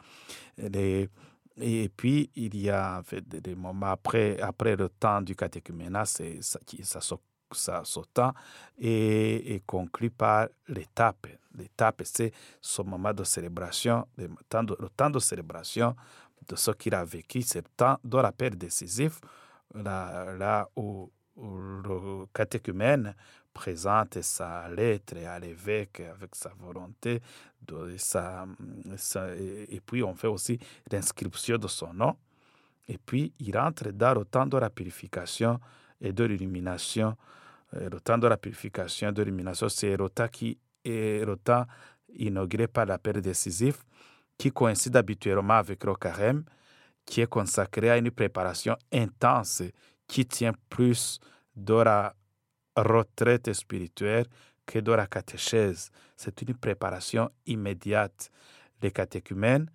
Les, 0.57 1.09
et 1.57 1.89
puis, 1.89 2.29
il 2.35 2.57
y 2.57 2.69
a 2.69 3.01
des 3.25 3.55
moments 3.55 3.87
après, 3.91 4.39
après 4.41 4.75
le 4.75 4.89
temps 4.89 5.21
du 5.21 5.35
catéchuménat, 5.35 6.05
ça, 6.05 6.23
ça, 6.41 7.15
ce 7.55 7.99
temps 8.13 8.33
et, 8.77 9.55
et 9.55 9.59
conclut 9.65 10.11
par 10.11 10.47
l'étape. 10.67 11.27
L'étape, 11.57 12.01
c'est 12.03 12.31
ce 12.61 12.81
moment 12.81 13.13
de 13.13 13.23
célébration, 13.23 14.07
le 14.17 14.29
temps 14.49 15.09
de, 15.09 15.19
célébration 15.19 15.95
de 16.47 16.55
ce 16.55 16.71
qu'il 16.71 16.93
a 16.93 17.03
vécu, 17.05 17.39
le 17.55 17.61
temps 17.75 17.97
de 18.03 18.17
rappel 18.17 18.57
décisif, 18.57 19.19
là, 19.73 20.35
là 20.35 20.69
où, 20.75 21.09
le 21.37 22.25
catéchumène 22.33 23.13
présente 23.53 24.21
sa 24.21 24.69
lettre 24.69 25.17
à 25.25 25.37
l'évêque 25.37 25.99
avec 25.99 26.33
sa 26.33 26.51
volonté, 26.57 27.21
de 27.61 27.97
sa, 27.97 28.45
et 29.37 29.81
puis 29.85 30.01
on 30.01 30.15
fait 30.15 30.27
aussi 30.27 30.57
l'inscription 30.89 31.57
de 31.57 31.67
son 31.67 31.93
nom, 31.93 32.15
et 32.87 32.97
puis 32.97 33.33
il 33.39 33.57
entre 33.57 33.89
dans 33.91 34.13
le 34.13 34.23
temps 34.23 34.45
de 34.45 34.57
la 34.57 34.69
purification 34.69 35.59
et 35.99 36.13
de 36.13 36.23
l'illumination. 36.23 37.17
Le 37.75 37.99
temps 37.99 38.17
de 38.17 38.27
la 38.27 38.37
purification 38.37 39.11
de 39.11 39.21
l'illumination, 39.21 39.67
c'est 39.69 39.97
temps 40.09 40.27
qui 40.27 40.57
est 40.83 41.25
inauguré 42.13 42.67
par 42.67 42.85
l'appel 42.85 43.21
décisif 43.21 43.83
qui 44.37 44.51
coïncide 44.51 44.95
habituellement 44.95 45.55
avec 45.55 45.83
le 45.83 45.95
carême, 45.95 46.43
qui 47.05 47.21
est 47.21 47.27
consacré 47.27 47.89
à 47.89 47.97
une 47.97 48.11
préparation 48.11 48.75
intense 48.91 49.63
qui 50.07 50.25
tient 50.25 50.53
plus 50.69 51.19
de 51.55 51.73
la 51.73 52.13
retraite 52.75 53.51
spirituelle 53.53 54.25
que 54.65 54.79
de 54.79 54.91
la 54.91 55.07
catéchèse. 55.07 55.89
C'est 56.17 56.41
une 56.41 56.55
préparation 56.55 57.29
immédiate. 57.45 58.29
Les 58.81 58.91
catéchumènes, 58.91 59.69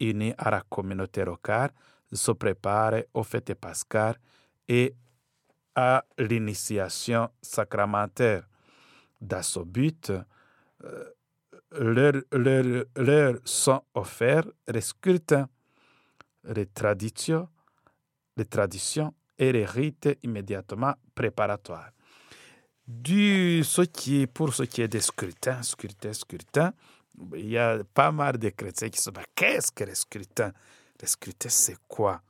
unis 0.00 0.34
à 0.38 0.50
la 0.50 0.62
communauté 0.62 1.24
locale, 1.24 1.70
se 2.12 2.32
préparent 2.32 3.02
aux 3.12 3.22
fêtes 3.22 3.54
pascales 3.54 4.16
et 4.66 4.94
à 5.80 6.04
l'initiation 6.18 7.30
sacramentaire. 7.40 8.42
Dans 9.20 9.44
ce 9.44 9.60
but, 9.60 10.12
leur, 11.70 12.14
leur, 12.32 12.84
leur, 12.96 13.34
sont 13.44 13.84
offerts 13.94 14.48
les 14.66 14.80
scrutins, 14.80 15.48
les 16.42 16.66
traditions, 16.66 17.48
les 18.36 18.46
traditions 18.46 19.14
et 19.38 19.52
les 19.52 19.64
rites 19.64 20.18
immédiatement 20.24 20.94
préparatoires. 21.14 21.92
Du, 22.84 23.62
ce 23.62 23.82
qui 23.82 24.22
est, 24.22 24.26
pour 24.26 24.52
ce 24.52 24.64
qui 24.64 24.82
est 24.82 24.88
des 24.88 25.00
scrutins, 25.00 25.62
scrutins, 25.62 26.12
scrutins, 26.12 26.72
il 27.36 27.50
y 27.50 27.58
a 27.58 27.78
pas 27.94 28.10
mal 28.10 28.36
de 28.36 28.48
chrétiens 28.48 28.88
qui 28.88 29.00
se 29.00 29.10
disent 29.10 29.24
qu'est-ce 29.36 29.70
que 29.70 29.84
les 29.84 29.94
scrutins? 29.94 30.52
Les 31.00 31.06
scrutins, 31.06 31.50
c'est 31.50 31.78
quoi? 31.86 32.20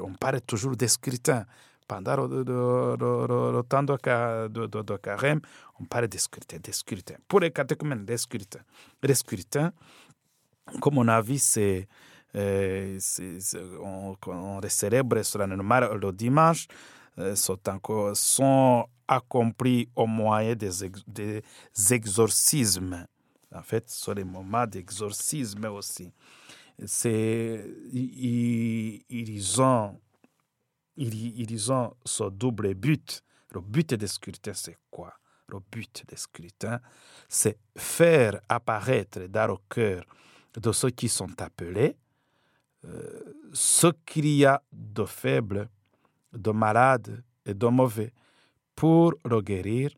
On 0.00 0.14
parle 0.14 0.40
toujours 0.40 0.76
des 0.76 0.88
scrutins. 0.88 1.46
Pendant 1.86 2.26
le, 2.26 2.42
le, 2.44 3.52
le, 3.52 3.62
temps 3.62 3.82
de, 3.82 4.96
carême, 4.96 5.40
on 5.80 5.84
parle 5.84 6.08
des 6.08 6.18
scrutins, 6.18 6.58
des 6.62 6.72
scrutins. 6.72 7.16
Pour 7.28 7.40
les 7.40 7.50
catéchumènes, 7.50 8.04
des 8.04 8.16
scrutins. 8.16 8.60
Les 9.02 9.14
scrutins, 9.14 9.72
comme 10.80 10.98
on 10.98 11.08
a 11.08 11.20
vu, 11.20 11.38
c'est 11.38 11.88
on, 12.34 14.16
on, 14.26 14.60
les 14.60 14.68
célèbre 14.68 15.22
solennellement 15.22 15.80
le 15.80 16.12
dimanche, 16.12 16.66
euh, 17.18 17.34
sont, 17.34 18.86
accomplis 19.06 19.88
au 19.94 20.06
moyen 20.06 20.54
des, 20.54 20.70
des 21.06 21.42
exorcismes. 21.90 23.06
En 23.54 23.62
fait, 23.62 23.90
sont 23.90 24.12
les 24.12 24.24
moments 24.24 24.66
d'exorcisme 24.66 25.66
aussi. 25.66 26.10
Ils, 27.04 29.02
ils, 29.08 29.60
ont, 29.60 30.00
ils, 30.96 31.72
ont 31.72 31.94
ce 32.04 32.24
double 32.30 32.74
but. 32.74 33.22
Le 33.50 33.60
but 33.60 33.94
des 33.94 34.06
scrutins, 34.06 34.54
c'est 34.54 34.78
quoi? 34.90 35.12
Le 35.48 35.58
but 35.70 36.04
des 36.08 36.16
scrutins, 36.16 36.80
c'est 37.28 37.58
faire 37.76 38.40
apparaître 38.48 39.20
dans 39.28 39.46
le 39.48 39.56
cœur 39.68 40.04
de 40.54 40.72
ceux 40.72 40.90
qui 40.90 41.08
sont 41.08 41.40
appelés 41.40 41.96
euh, 42.84 43.34
ce 43.52 43.88
qu'il 44.06 44.26
y 44.26 44.44
a 44.44 44.62
de 44.72 45.04
faible, 45.04 45.68
de 46.32 46.50
malade 46.50 47.22
et 47.44 47.54
de 47.54 47.66
mauvais 47.66 48.12
pour 48.74 49.14
le 49.24 49.40
guérir 49.40 49.90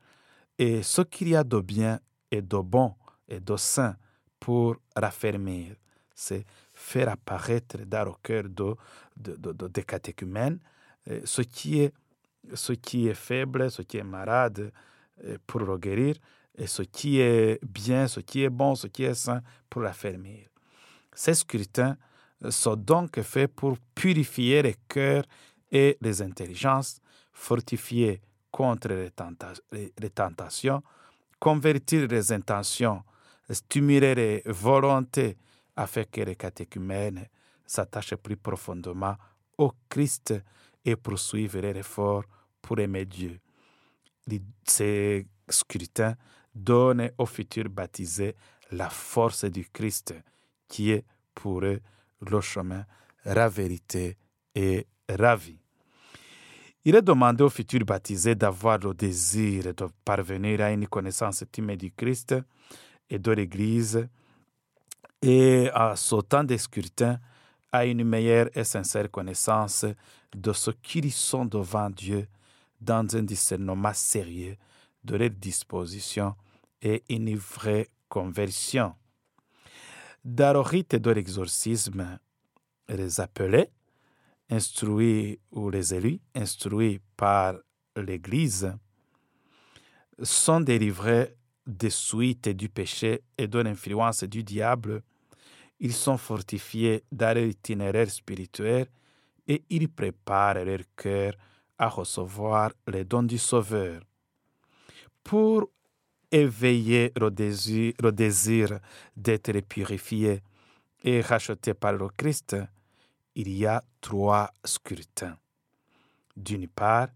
et 0.59 0.83
ce 0.83 1.03
qu'il 1.03 1.29
y 1.29 1.37
a 1.37 1.45
de 1.45 1.61
bien 1.61 2.01
et 2.31 2.43
de 2.43 2.59
bon 2.59 2.95
et 3.29 3.41
de 3.41 3.57
saint 3.57 3.97
pour 4.41 4.77
raffermir. 4.95 5.77
C'est 6.15 6.45
faire 6.73 7.09
apparaître 7.09 7.79
dans 7.79 8.05
le 8.05 8.13
cœur 8.23 8.45
de, 8.45 8.75
de, 9.17 9.37
de, 9.37 9.53
de, 9.53 9.69
des 9.69 9.83
catéchumènes 9.85 10.59
ce 11.25 11.43
qui, 11.43 11.81
est, 11.81 11.93
ce 12.55 12.73
qui 12.73 13.09
est 13.09 13.15
faible, 13.15 13.71
ce 13.71 13.83
qui 13.83 13.99
est 13.99 14.05
malade 14.05 14.73
euh, 15.25 15.39
pour 15.47 15.61
le 15.61 15.77
guérir 15.79 16.17
et 16.57 16.67
ce 16.67 16.83
qui 16.83 17.21
est 17.21 17.59
bien, 17.65 18.09
ce 18.09 18.21
qui 18.21 18.43
est 18.43 18.51
bon, 18.51 18.75
ce 18.75 18.87
qui 18.87 19.05
est 19.05 19.15
saint 19.15 19.43
pour 19.69 19.83
raffermir. 19.83 20.49
Ces 21.15 21.35
scrutins 21.35 21.97
sont 22.51 22.77
donc 22.77 23.21
faits 23.23 23.53
pour 23.55 23.77
purifier 23.95 24.63
les 24.63 24.77
cœurs 24.89 25.25
et 25.71 25.97
les 26.01 26.23
intelligences, 26.23 27.01
fortifier 27.33 28.21
contre 28.51 28.89
les, 28.89 29.93
les 29.99 30.11
tentations, 30.11 30.83
convertir 31.41 32.07
les 32.07 32.33
intentions, 32.33 33.03
stimuler 33.51 34.15
les 34.15 34.43
volontés 34.47 35.37
afin 35.77 36.05
que 36.05 36.21
les 36.21 36.37
catéchumènes 36.37 37.27
s'attachent 37.67 38.17
plus 38.17 38.37
profondément 38.37 39.17
au 39.59 39.73
Christ 39.89 40.35
et 40.85 40.97
poursuivent 40.97 41.59
les 41.59 41.79
efforts 41.79 42.25
pour 42.61 42.79
aimer 42.79 43.05
Dieu. 43.05 43.39
Ces 44.67 45.27
scrutins 45.49 46.17
donnent 46.55 47.11
aux 47.19 47.27
futurs 47.27 47.69
baptisés 47.69 48.35
la 48.71 48.89
force 48.89 49.45
du 49.45 49.67
Christ 49.73 50.15
qui 50.69 50.91
est 50.91 51.05
pour 51.35 51.65
eux 51.65 51.81
le 52.21 52.41
chemin, 52.41 52.85
la 53.25 53.49
vérité 53.49 54.17
et 54.55 54.87
la 55.09 55.37
vie. 55.37 55.59
Il 56.85 56.95
est 56.95 57.03
demandé 57.03 57.43
aux 57.43 57.51
futurs 57.51 57.85
baptisés 57.85 58.35
d'avoir 58.35 58.79
le 58.79 58.93
désir 58.93 59.75
de 59.75 59.89
parvenir 60.05 60.61
à 60.61 60.71
une 60.71 60.87
connaissance 60.87 61.43
intime 61.43 61.77
du 61.77 61.91
Christ 61.91 62.35
et 63.09 63.19
de 63.19 63.33
l'Église 63.33 64.07
et 65.23 65.71
à 65.73 65.97
ce 65.97 66.17
temps 66.17 66.45
de 66.45 66.57
scrutin 66.57 67.19
à 67.75 67.87
une 67.87 68.05
meilleure 68.05 68.49
et 68.55 68.63
sincère 68.63 69.11
connaissance 69.11 69.85
de 70.33 70.53
ce 70.53 70.71
qu'ils 70.71 71.11
sont 71.11 71.45
devant 71.45 71.91
Dieu 71.91 72.29
dans 72.81 73.05
un 73.17 73.25
discernement 73.25 73.93
sérieux 73.93 74.57
de 75.03 75.17
leurs 75.17 75.31
dispositions 75.31 76.37
et 76.81 77.03
une 77.09 77.35
vraie 77.35 77.89
conversion. 78.09 78.95
Dans 80.25 80.53
le 80.53 80.61
rite 80.61 80.95
de 80.95 81.11
l'exorcisme, 81.11 82.21
les 82.89 83.21
appelés, 83.21 83.71
instruits 84.49 85.41
ou 85.51 85.69
les 85.69 85.95
élus, 85.95 86.21
instruits 86.37 87.01
par 87.17 87.57
l'Église, 87.97 88.73
sont 90.23 90.61
délivrés 90.61 91.35
des 91.67 91.91
suites 91.91 92.51
du 92.51 92.69
péché 92.69 93.25
et 93.37 93.49
de 93.49 93.59
l'influence 93.59 94.23
du 94.23 94.45
diable. 94.45 95.03
Ils 95.81 95.93
sont 95.93 96.19
fortifiés 96.19 97.05
dans 97.11 97.37
leur 97.37 97.47
itinéraire 97.47 98.11
spirituel 98.11 98.87
et 99.47 99.63
ils 99.71 99.89
préparent 99.89 100.65
leur 100.65 100.81
cœur 100.97 101.35
à 101.79 101.89
recevoir 101.89 102.73
les 102.87 103.05
dons 103.05 103.23
du 103.23 103.39
Sauveur. 103.39 104.03
Pour 105.23 105.71
éveiller 106.31 107.13
le 107.17 107.31
désir, 107.31 108.81
d'être 109.17 109.61
purifié 109.61 110.43
et 111.03 111.21
racheté 111.21 111.75
par 111.75 111.93
le 111.93 112.09
Christ, 112.09 112.57
il 113.35 113.49
y 113.49 113.67
a 113.67 113.83
trois 114.01 114.51
scrutins. 114.65 115.37
D'une 116.37 116.69
part, 116.69 117.09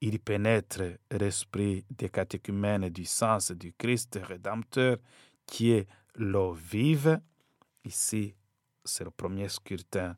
il 0.00 0.20
pénètre 0.20 0.82
l'esprit 1.10 1.84
des 1.90 2.08
catéchumènes 2.08 2.88
du 2.88 3.04
sens 3.04 3.50
du 3.50 3.72
Christ 3.72 4.18
rédempteur 4.22 4.98
qui 5.46 5.72
est 5.72 5.86
l'eau 6.14 6.52
vive. 6.52 7.20
Ici, 7.88 8.34
c'est 8.84 9.04
le 9.04 9.10
premier 9.10 9.48
scrutin, 9.48 10.14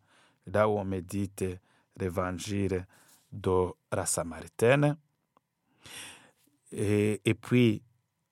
là 0.46 0.68
où 0.68 0.72
on 0.72 0.84
médite 0.84 1.44
l'évangile 1.96 2.84
de 3.30 3.68
la 3.92 4.06
Samaritaine. 4.06 4.96
Et, 6.72 7.20
et 7.24 7.34
puis, 7.34 7.80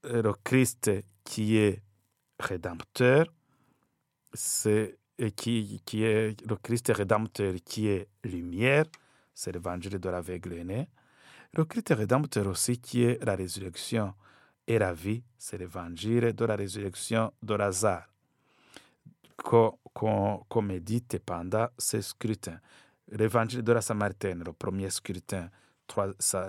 le 0.02 0.32
Christ 0.42 0.90
qui 1.22 1.56
est 1.56 1.82
rédempteur, 2.40 3.26
c'est 4.32 4.98
qui, 5.36 5.80
qui 5.84 6.02
est 6.02 6.44
le 6.44 6.56
Christ 6.56 6.92
rédempteur 6.94 7.54
qui 7.64 7.86
est 7.86 8.08
lumière, 8.24 8.86
c'est 9.34 9.52
l'évangile 9.52 10.00
de 10.00 10.08
l'aveugle 10.08 10.62
né. 10.62 10.88
Le 11.52 11.64
Christ 11.64 11.94
rédempteur 11.96 12.48
aussi 12.48 12.78
qui 12.78 13.04
est 13.04 13.22
la 13.24 13.36
résurrection 13.36 14.14
et 14.66 14.80
la 14.80 14.92
vie, 14.92 15.22
c'est 15.38 15.58
l'évangile 15.58 16.32
de 16.32 16.44
la 16.44 16.56
résurrection 16.56 17.32
de 17.40 17.54
Lazare, 17.54 18.08
qu'on 19.42 20.62
médite 20.62 21.18
pendant 21.24 21.68
ce 21.78 22.00
scrutin. 22.00 22.58
L'évangile 23.10 23.62
de 23.62 23.72
la 23.72 23.80
Samaritaine, 23.80 24.42
le 24.44 24.52
premier 24.52 24.90
scrutin 24.90 25.48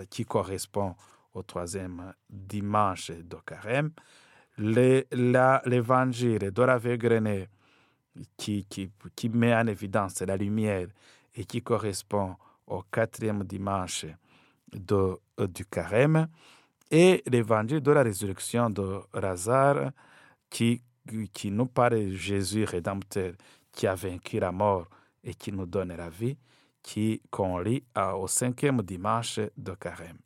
qui 0.10 0.26
correspond 0.26 0.96
au 1.34 1.44
troisième 1.44 2.14
dimanche 2.30 3.12
de 3.12 3.38
carême, 3.46 3.92
l'évangile 4.58 6.52
de 6.52 6.62
l'aveugle 6.64 7.20
né, 7.20 7.48
qui, 8.36 8.66
qui, 8.66 8.92
qui, 9.16 9.30
met 9.30 9.56
en 9.56 9.68
évidence 9.68 10.22
la 10.22 10.36
lumière 10.36 10.88
et 11.36 11.46
qui 11.46 11.62
correspond 11.62 12.36
au 12.68 12.84
quatrième 12.92 13.44
dimanche 13.44 14.06
de, 14.74 15.18
du 15.48 15.66
carême, 15.66 16.28
et 16.92 17.24
l'évangile 17.28 17.82
de 17.82 17.92
la 17.92 18.04
résurrection 18.04 18.70
de 18.70 19.00
Lazare 19.14 19.92
qui, 20.50 20.82
qui 21.34 21.52
nous 21.52 21.66
de 21.66 22.12
Jésus 22.12 22.64
rédempteur 22.64 23.34
qui 23.72 23.88
a 23.88 23.96
vaincu 23.96 24.40
la 24.40 24.52
mort 24.52 24.88
et 25.24 25.34
qui 25.34 25.52
nous 25.52 25.66
donne 25.66 25.96
la 25.96 26.10
vie, 26.10 26.38
qui 26.82 27.22
qu'on 27.30 27.60
lit 27.60 27.84
au 27.96 28.28
cinquième 28.28 28.82
dimanche 28.82 29.40
de 29.58 29.74
carême. 29.74 30.20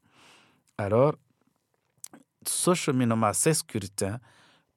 Alors, 0.78 1.16
ce 2.46 2.74
cheminement, 2.74 3.34
ces 3.34 3.54
scrutins, 3.54 4.20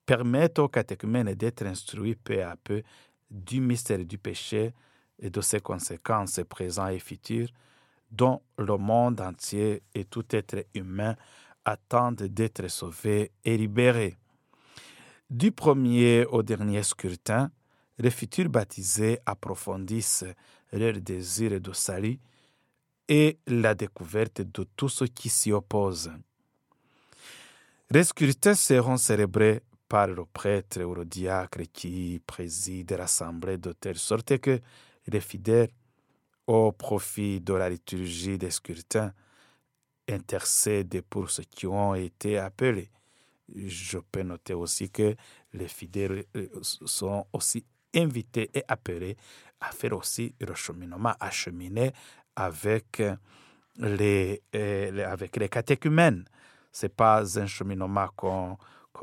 permettent 0.04 0.58
aux 0.58 0.68
catéchumènes 0.68 1.34
d'être 1.34 1.66
instruits 1.66 2.14
peu 2.14 2.42
à 2.42 2.56
peu 2.56 2.82
du 3.30 3.60
mystère 3.60 4.04
du 4.04 4.18
péché 4.18 4.72
et 5.18 5.30
de 5.30 5.40
ses 5.40 5.60
conséquences 5.60 6.40
présentes 6.48 6.92
et 6.92 6.98
futures, 6.98 7.48
dont 8.10 8.40
le 8.56 8.76
monde 8.76 9.20
entier 9.20 9.82
et 9.94 10.04
tout 10.04 10.24
être 10.30 10.66
humain 10.74 11.16
attendent 11.64 12.22
d'être 12.22 12.68
sauvés 12.68 13.32
et 13.44 13.56
libérés. 13.56 14.16
Du 15.30 15.50
premier 15.50 16.24
au 16.26 16.44
dernier 16.44 16.84
scrutin, 16.84 17.50
les 17.98 18.12
futurs 18.12 18.48
baptisés 18.48 19.18
approfondissent 19.26 20.24
leur 20.72 21.00
désir 21.00 21.60
de 21.60 21.72
salut 21.72 22.20
et 23.08 23.40
la 23.48 23.74
découverte 23.74 24.42
de 24.42 24.64
tout 24.76 24.88
ce 24.88 25.04
qui 25.04 25.28
s'y 25.28 25.50
oppose. 25.50 26.12
Les 27.90 28.04
scrutins 28.04 28.54
seront 28.54 28.96
célébrés 28.98 29.62
par 29.88 30.06
le 30.06 30.24
prêtre 30.26 30.80
ou 30.82 30.94
le 30.94 31.04
diacre 31.04 31.62
qui 31.72 32.20
préside 32.24 32.92
l'assemblée 32.92 33.58
de 33.58 33.72
telle 33.72 33.98
sorte 33.98 34.38
que 34.38 34.60
les 35.08 35.20
fidèles, 35.20 35.70
au 36.46 36.70
profit 36.70 37.40
de 37.40 37.54
la 37.54 37.68
liturgie 37.68 38.38
des 38.38 38.52
scrutins, 38.52 39.12
intercèdent 40.08 41.02
pour 41.02 41.30
ceux 41.30 41.42
qui 41.42 41.66
ont 41.66 41.96
été 41.96 42.38
appelés. 42.38 42.90
Je 43.54 43.98
peux 43.98 44.22
noter 44.22 44.54
aussi 44.54 44.90
que 44.90 45.14
les 45.52 45.68
fidèles 45.68 46.24
euh, 46.37 46.48
sont 46.62 47.26
aussi 47.32 47.64
invités 47.94 48.50
et 48.54 48.64
appelés 48.68 49.16
à 49.61 49.70
faire 49.70 49.96
aussi 49.96 50.35
le 50.40 50.54
cheminement, 50.54 51.14
à 51.20 51.30
cheminer 51.30 51.92
avec 52.35 53.02
les, 53.78 54.42
euh, 54.54 55.06
avec 55.11 55.37
les 55.37 55.48
catéchumènes. 55.48 56.24
Ce 56.72 56.87
n'est 56.87 56.90
pas 56.90 57.38
un 57.38 57.46
cheminement 57.46 58.11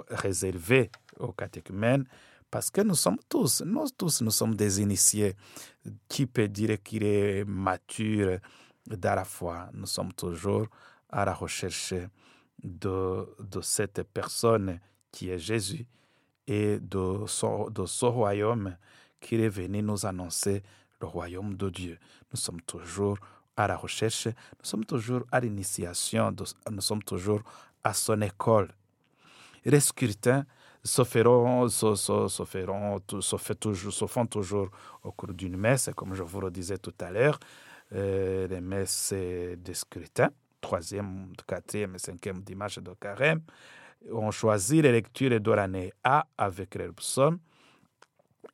réservé 0.09 0.91
aux 1.19 1.31
catéchumènes, 1.33 2.05
parce 2.49 2.69
que 2.69 2.81
nous 2.81 2.95
sommes 2.95 3.17
tous, 3.27 3.63
nous 3.65 3.89
tous, 3.97 4.21
nous 4.21 4.31
sommes 4.31 4.55
des 4.55 4.79
initiés. 4.81 5.35
Qui 6.07 6.25
peut 6.27 6.47
dire 6.47 6.77
qu'il 6.83 7.03
est 7.03 7.43
mature 7.45 8.37
dans 8.85 9.15
la 9.15 9.23
foi? 9.23 9.69
Nous 9.73 9.87
sommes 9.87 10.13
toujours 10.13 10.67
à 11.09 11.25
la 11.25 11.33
recherche 11.33 11.95
de, 12.63 13.27
de 13.39 13.61
cette 13.61 14.03
personne 14.03 14.79
qui 15.11 15.29
est 15.29 15.37
Jésus 15.39 15.85
et 16.47 16.79
de 16.79 17.69
de 17.69 17.85
ce 17.85 18.05
royaume 18.05 18.75
qui 19.19 19.35
est 19.35 19.49
venu 19.49 19.81
nous 19.81 20.05
annoncer 20.05 20.63
le 20.99 21.07
royaume 21.07 21.55
de 21.55 21.69
Dieu. 21.69 21.97
Nous 22.31 22.39
sommes 22.39 22.61
toujours 22.61 23.17
à 23.55 23.67
la 23.67 23.77
recherche, 23.77 24.27
nous 24.27 24.65
sommes 24.65 24.85
toujours 24.85 25.23
à 25.31 25.39
l'initiation, 25.39 26.33
nous 26.71 26.81
sommes 26.81 27.03
toujours 27.03 27.41
à 27.83 27.93
son 27.93 28.21
école. 28.21 28.69
Les 29.65 29.79
scrutins 29.79 30.45
se, 30.83 31.03
feront, 31.03 31.69
se, 31.69 31.95
se, 31.95 32.43
feront, 32.45 32.99
se, 33.21 33.53
toujours, 33.53 33.93
se 33.93 34.05
font 34.05 34.25
toujours 34.25 34.69
au 35.03 35.11
cours 35.11 35.33
d'une 35.33 35.55
messe, 35.57 35.89
comme 35.95 36.13
je 36.13 36.23
vous 36.23 36.41
le 36.41 36.51
disais 36.51 36.77
tout 36.77 36.93
à 36.99 37.11
l'heure, 37.11 37.39
euh, 37.93 38.47
les 38.47 38.59
messes 38.61 39.13
des 39.13 39.73
scrutins, 39.73 40.31
troisième, 40.63 41.33
quatrième 41.45 41.95
et 41.95 41.99
cinquième 41.99 42.39
dimanche 42.41 42.79
de 42.79 42.93
carême. 42.99 43.41
On 44.11 44.31
choisit 44.31 44.81
les 44.81 44.91
lectures 44.91 45.39
de 45.39 45.51
l'année 45.51 45.93
A 46.03 46.25
avec 46.37 46.73
les 46.75 46.91
psaumes 46.91 47.39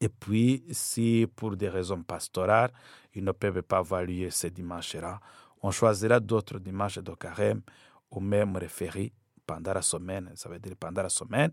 et 0.01 0.09
puis, 0.09 0.63
si 0.71 1.27
pour 1.35 1.55
des 1.57 1.67
raisons 1.69 2.03
pastorales, 2.03 2.71
ils 3.13 3.23
ne 3.23 3.31
peuvent 3.31 3.61
pas 3.63 3.79
avoir 3.79 4.03
lieu 4.03 4.29
ce 4.29 4.47
dimanche-là, 4.47 5.19
on 5.61 5.71
choisira 5.71 6.19
d'autres 6.19 6.59
dimanches 6.59 6.99
de 6.99 7.13
carême 7.15 7.61
ou 8.11 8.21
même 8.21 8.55
référés 8.55 9.11
pendant 9.45 9.73
la 9.73 9.81
semaine, 9.81 10.31
ça 10.35 10.47
veut 10.47 10.59
dire 10.59 10.75
pendant 10.79 11.03
la 11.03 11.09
semaine, 11.09 11.51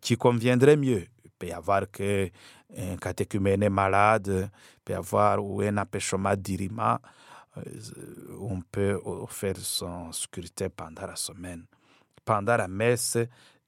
qui 0.00 0.16
conviendrait 0.16 0.76
mieux. 0.76 1.06
Il 1.24 1.30
peut 1.36 1.48
y 1.48 1.52
avoir 1.52 1.90
que 1.90 2.30
un 2.76 2.96
catéchumène 2.96 3.62
est 3.62 3.70
malade, 3.70 4.28
il 4.28 4.80
peut 4.84 4.92
y 4.92 4.96
avoir 4.96 5.44
ou 5.44 5.62
un 5.62 5.78
empêchement 5.78 6.36
d'irima, 6.36 7.00
on 8.40 8.60
peut 8.60 9.00
faire 9.28 9.56
son 9.56 10.12
scrutin 10.12 10.68
pendant 10.68 11.06
la 11.06 11.16
semaine. 11.16 11.64
Pendant 12.24 12.56
la 12.56 12.68
messe 12.68 13.18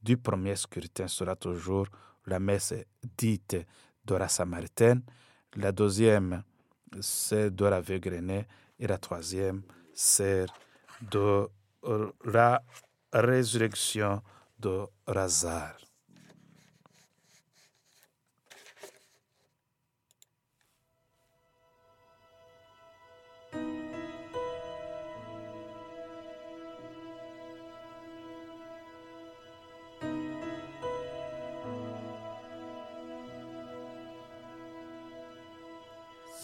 du 0.02 0.16
premier 0.16 0.56
scrutin 0.56 1.08
sera 1.08 1.36
toujours 1.36 1.86
la 2.26 2.38
messe 2.38 2.74
dite 3.16 3.56
de 4.04 4.14
la 4.14 4.28
Samaritaine, 4.28 5.02
la 5.56 5.72
deuxième, 5.72 6.42
c'est 7.00 7.50
de 7.50 7.64
la 7.64 7.80
Végrenée, 7.80 8.46
et 8.78 8.86
la 8.86 8.98
troisième, 8.98 9.62
c'est 9.94 10.46
de 11.00 11.48
la 12.24 12.62
résurrection 13.12 14.22
de 14.58 14.86
Lazare. 15.06 15.76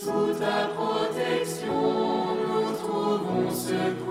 Sous 0.00 0.32
ta 0.38 0.68
protection, 0.76 1.72
nous 2.36 2.72
trouvons 2.76 3.50
secours. 3.50 4.07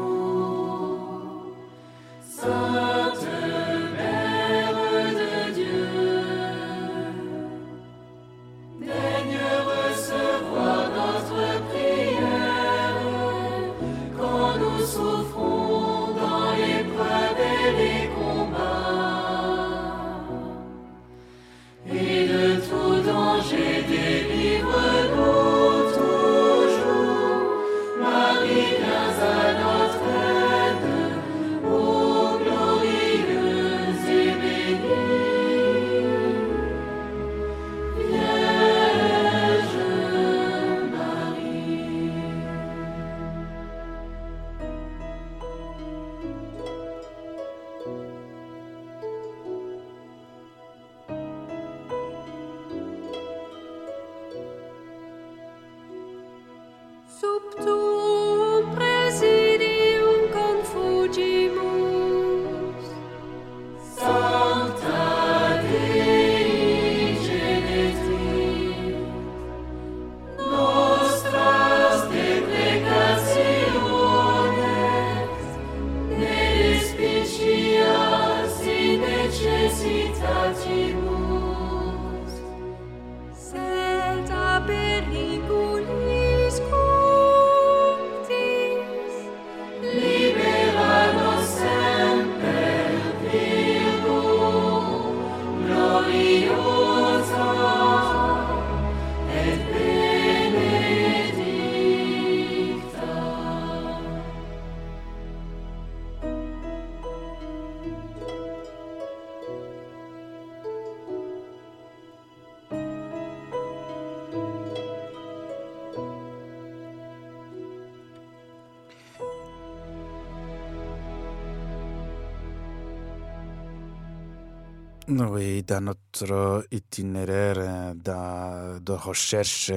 Oui, 125.09 125.63
dans 125.63 125.79
notre 125.85 126.65
itinéraire 126.69 127.95
de 127.95 128.91
recherche 128.91 129.71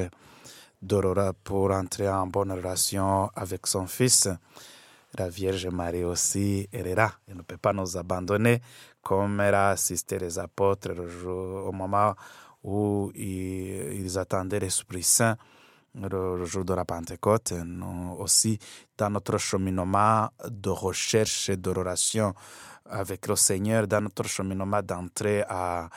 d'Aurora 0.83 1.33
pour 1.45 1.71
entrer 1.71 2.09
en 2.09 2.27
bonne 2.27 2.51
relation 2.51 3.31
avec 3.37 3.69
son 3.69 3.87
fils, 3.87 4.29
la 5.17 5.29
Vierge 5.29 5.69
Marie 5.69 6.03
aussi, 6.03 6.69
elle 6.73 6.89
est 6.89 6.97
là. 6.97 7.13
Elle 7.29 7.37
ne 7.37 7.43
peut 7.43 7.59
pas 7.59 7.73
nous 7.73 7.97
abandonner 7.97 8.61
comme 9.03 9.41
elle 9.41 9.55
a 9.55 9.69
assisté 9.69 10.19
les 10.19 10.37
apôtres 10.37 10.91
au 11.25 11.71
moment 11.71 12.17
où 12.65 13.13
ils, 13.15 14.19
attendaient 14.19 14.59
l'Esprit 14.59 15.05
Saint 15.05 15.37
le, 15.95 16.45
jour 16.45 16.65
de 16.65 16.75
la 16.75 16.85
Pentecôte, 16.85 17.53
nous 17.53 18.17
aussi 18.19 18.59
dans 18.97 19.11
notre 19.11 19.39
cheminement 19.39 20.29
de 20.49 20.71
recherche 20.71 21.49
et 21.49 21.57
d'oration 21.57 22.35
avec 22.87 23.27
le 23.27 23.37
Seigneur, 23.37 23.87
dans 23.87 24.01
notre 24.01 24.27
cheminement 24.27 24.83
d'entrée 24.83 25.45
à, 25.49 25.89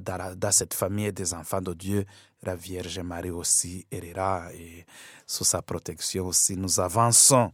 dans, 0.00 0.52
cette 0.52 0.74
famille 0.74 1.12
des 1.12 1.34
enfants 1.34 1.60
de 1.60 1.74
Dieu, 1.74 2.04
la 2.42 2.54
Vierge 2.54 3.00
Marie 3.00 3.30
aussi 3.30 3.86
là 4.14 4.48
et 4.54 4.84
sous 5.26 5.44
sa 5.44 5.62
protection 5.62 6.26
aussi 6.26 6.56
nous 6.56 6.80
avançons. 6.80 7.52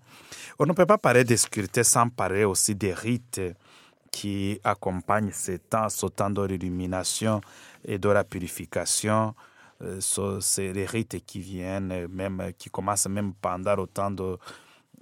On 0.59 0.67
ne 0.67 0.73
peut 0.73 0.87
pas 0.87 0.99
parler 0.99 1.25
de 1.25 1.35
sécurité 1.35 1.83
sans 1.83 2.09
parler 2.09 2.45
aussi 2.45 2.75
des 2.75 2.95
rites 2.95 3.41
qui 4.11 4.61
accompagnent 4.65 5.33
ces 5.33 5.59
temps, 5.59 5.89
ce 5.89 6.07
temps 6.07 6.31
de 6.31 6.43
l'illumination 6.43 7.41
et 7.85 7.99
de 7.99 8.09
la 8.09 8.25
purification. 8.25 9.35
Euh, 9.83 10.01
c'est 10.41 10.73
les 10.73 10.87
rites 10.87 11.25
qui 11.27 11.41
viennent, 11.41 12.07
même, 12.09 12.53
qui 12.59 12.71
commencent 12.71 13.09
même 13.09 13.35
pendant 13.35 13.77
le 13.77 13.87
temps 13.87 14.11
de, 14.11 14.39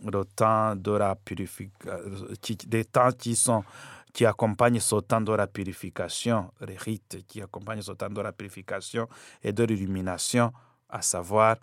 le 0.04 0.24
temps 0.24 0.74
de 0.74 0.90
la 0.92 1.14
purification, 1.14 2.26
des 2.66 2.84
temps 2.84 3.12
qui 3.12 3.36
sont 3.36 3.64
qui 4.12 4.24
accompagnent 4.26 4.78
ce 4.78 4.94
temps 5.00 5.20
de 5.20 5.32
la 5.32 5.48
purification, 5.48 6.52
les 6.64 6.76
rites 6.76 7.26
qui 7.26 7.42
accompagnent 7.42 7.82
ce 7.82 7.90
temps 7.92 8.08
de 8.08 8.20
la 8.20 8.30
purification 8.30 9.08
et 9.42 9.52
de 9.52 9.64
l'illumination, 9.64 10.52
à 10.88 11.02
savoir 11.02 11.56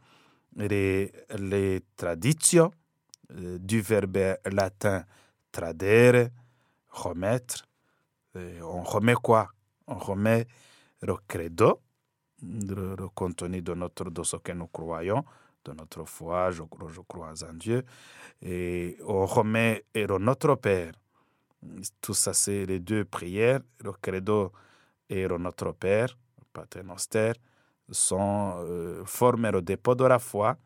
les, 0.58 1.14
les 1.40 1.82
traditions 1.96 2.72
euh, 3.38 3.58
du 3.58 3.80
verbe 3.80 4.36
latin 4.52 5.06
tradere, 5.50 6.28
remettre. 6.90 7.66
on 8.36 8.82
remet 8.84 9.16
quoi? 9.16 9.50
On 9.88 9.96
remet 9.98 10.46
le 11.02 11.16
credo, 11.28 11.82
le, 12.44 13.08
contenu 13.14 13.62
de, 13.62 13.74
notre, 13.74 14.10
de 14.10 14.24
ce 14.24 14.38
que 14.38 14.52
nous 14.52 14.68
croyons, 14.68 15.24
de 15.64 15.72
notre 15.74 16.06
foi, 16.06 16.52
je, 16.52 16.64
crois 17.08 17.34
en 17.50 17.54
Dieu, 17.54 17.84
et 18.42 18.98
on 19.06 19.26
remet 19.26 19.86
et 19.94 20.06
notre 20.08 20.56
Père. 20.56 20.94
Tout 22.02 22.16
ça, 22.16 22.34
c'est 22.34 22.66
les 22.66 22.80
deux 22.80 23.06
prières, 23.06 23.62
le 23.84 23.92
credo 23.92 24.52
et 25.10 25.28
le 25.28 25.38
Notre 25.38 25.74
Père, 25.74 26.18
Pater 26.52 26.84
Noster, 26.84 27.34
sont 27.90 28.56
euh, 28.58 29.04
formés 29.06 29.50
au 29.50 29.62
dépôt 29.62 29.94
de 29.94 30.06
la 30.06 30.18
foi. 30.18 30.58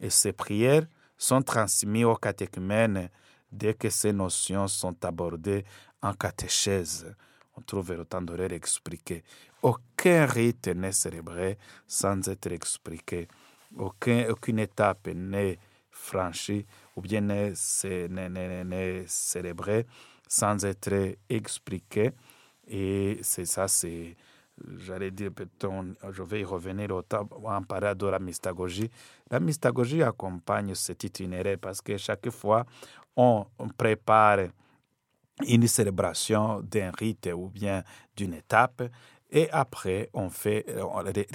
Et 0.00 0.10
ces 0.10 0.32
prières 0.32 0.86
sont 1.16 1.42
transmises 1.42 2.04
aux 2.04 2.16
catéchumènes 2.16 3.08
dès 3.50 3.74
que 3.74 3.88
ces 3.90 4.12
notions 4.12 4.66
sont 4.66 4.96
abordées 5.04 5.64
en 6.02 6.14
catéchèse. 6.14 7.14
On 7.56 7.60
trouve 7.62 7.92
le 7.92 8.04
de 8.04 8.34
leur 8.34 8.52
expliquer. 8.52 9.22
Aucun 9.62 10.26
rite 10.26 10.68
n'est 10.68 10.92
célébré 10.92 11.58
sans 11.86 12.28
être 12.28 12.50
expliqué. 12.52 13.28
Aucun, 13.76 14.28
aucune 14.30 14.58
étape 14.58 15.08
n'est 15.08 15.58
franchie 15.90 16.66
ou 16.96 17.02
bien 17.02 17.20
n'est 17.20 17.54
célébrée 19.06 19.86
sans 20.28 20.64
être 20.64 21.16
expliqué. 21.28 22.10
Et 22.66 23.18
c'est 23.22 23.44
ça, 23.44 23.68
c'est, 23.68 24.16
j'allais 24.78 25.10
dire, 25.10 25.30
je 26.10 26.22
vais 26.22 26.40
y 26.40 26.44
revenir 26.44 26.88
en 27.44 27.62
parlant 27.62 27.94
de 27.94 28.06
la 28.06 28.18
mystagogie. 28.18 28.90
La 29.30 29.40
mystagogie 29.40 30.02
accompagne 30.02 30.74
cet 30.74 31.04
itinéraire 31.04 31.58
parce 31.60 31.80
que 31.82 31.96
chaque 31.98 32.30
fois, 32.30 32.64
on 33.16 33.46
prépare 33.76 34.48
une 35.46 35.66
célébration 35.66 36.60
d'un 36.60 36.90
rite 36.90 37.28
ou 37.34 37.48
bien 37.48 37.82
d'une 38.16 38.34
étape 38.34 38.82
et 39.32 39.50
après, 39.50 40.10
on 40.12 40.28
fait 40.28 40.66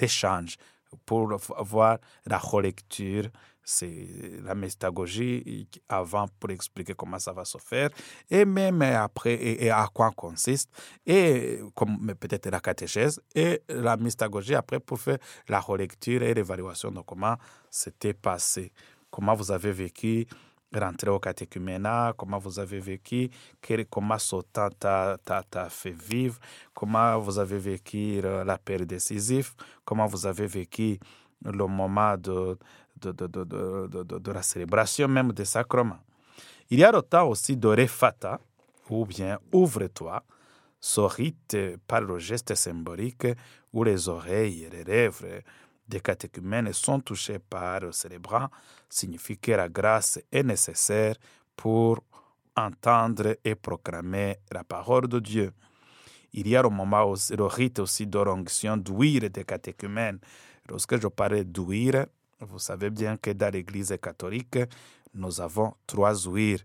l'échange 0.00 0.56
pour 1.04 1.36
voir 1.58 1.98
la 2.24 2.38
relecture. 2.38 3.24
C'est 3.62 4.08
la 4.42 4.54
méstagogie 4.54 5.68
avant 5.90 6.26
pour 6.40 6.50
expliquer 6.50 6.94
comment 6.94 7.18
ça 7.18 7.32
va 7.34 7.44
se 7.44 7.58
faire 7.58 7.90
et 8.30 8.46
même 8.46 8.80
après 8.80 9.34
et, 9.34 9.68
à 9.68 9.86
quoi 9.92 10.10
consiste 10.12 10.70
et 11.04 11.60
comme 11.74 12.14
peut-être 12.18 12.48
la 12.48 12.60
catéchèse 12.60 13.20
et 13.34 13.60
la 13.68 13.98
mystagogie 13.98 14.54
après 14.54 14.80
pour 14.80 14.98
faire 14.98 15.18
la 15.48 15.60
relecture 15.60 16.22
et 16.22 16.32
l'évaluation 16.32 16.90
de 16.90 17.00
comment 17.00 17.36
c'était 17.70 18.14
passé, 18.14 18.72
comment 19.10 19.34
vous 19.34 19.52
avez 19.52 19.72
vécu 19.72 20.26
rentrer 20.74 21.10
au 21.10 21.18
catéchuménat, 21.18 22.14
comment 22.16 22.38
vous 22.38 22.58
avez 22.58 22.80
vécu, 22.80 23.30
comment 23.90 24.18
ce 24.18 24.36
temps 24.52 24.68
t'a 24.78 25.68
fait 25.70 25.90
vivre, 25.96 26.38
comment 26.74 27.18
vous 27.18 27.38
avez 27.38 27.58
vécu 27.58 28.20
la 28.20 28.58
période 28.58 28.88
décisive, 28.88 29.52
comment 29.84 30.06
vous 30.06 30.26
avez 30.26 30.46
vécu 30.46 30.98
le 31.44 31.66
moment 31.66 32.16
de, 32.16 32.58
de, 33.00 33.12
de, 33.12 33.26
de, 33.26 34.18
de, 34.18 34.32
la 34.32 34.42
célébration 34.42 35.08
même 35.08 35.32
des 35.32 35.44
sacrements. 35.44 36.00
Il 36.70 36.80
y 36.80 36.84
a 36.84 36.92
le 36.92 37.02
temps 37.02 37.28
aussi 37.28 37.56
de 37.56 37.68
refata, 37.68 38.40
ou 38.90 39.06
bien 39.06 39.38
ouvre-toi, 39.52 40.22
ce 40.80 41.00
rite 41.00 41.56
par 41.86 42.00
le 42.00 42.18
geste 42.18 42.54
symbolique 42.54 43.26
où 43.72 43.84
les 43.84 44.08
oreilles 44.08 44.68
les 44.70 44.84
lèvres 44.84 45.42
des 45.88 46.00
catéchumènes 46.00 46.72
sont 46.72 47.00
touchées 47.00 47.38
par 47.38 47.80
le 47.80 47.92
célébrant, 47.92 48.48
signifie 48.88 49.38
que 49.38 49.52
la 49.52 49.68
grâce 49.68 50.18
est 50.30 50.42
nécessaire 50.42 51.16
pour 51.56 52.02
entendre 52.56 53.36
et 53.44 53.54
proclamer 53.54 54.36
la 54.52 54.64
parole 54.64 55.08
de 55.08 55.18
Dieu. 55.20 55.52
Il 56.32 56.46
y 56.46 56.56
a 56.56 56.62
le 56.62 56.68
moment 56.68 57.14
le 57.30 57.44
rite 57.44 57.78
aussi 57.78 58.06
d'onction 58.06 58.76
d'ouïr 58.76 59.30
des 59.30 59.44
catéchumènes. 59.44 60.18
Lorsque 60.68 61.00
je 61.00 61.08
parle 61.08 61.44
d'ouïr, 61.44 62.06
vous 62.40 62.58
savez 62.58 62.90
bien 62.90 63.16
que 63.16 63.30
dans 63.30 63.52
l'Église 63.52 63.96
catholique, 64.00 64.58
nous 65.14 65.40
avons 65.40 65.74
trois 65.86 66.28
ouïrs. 66.28 66.62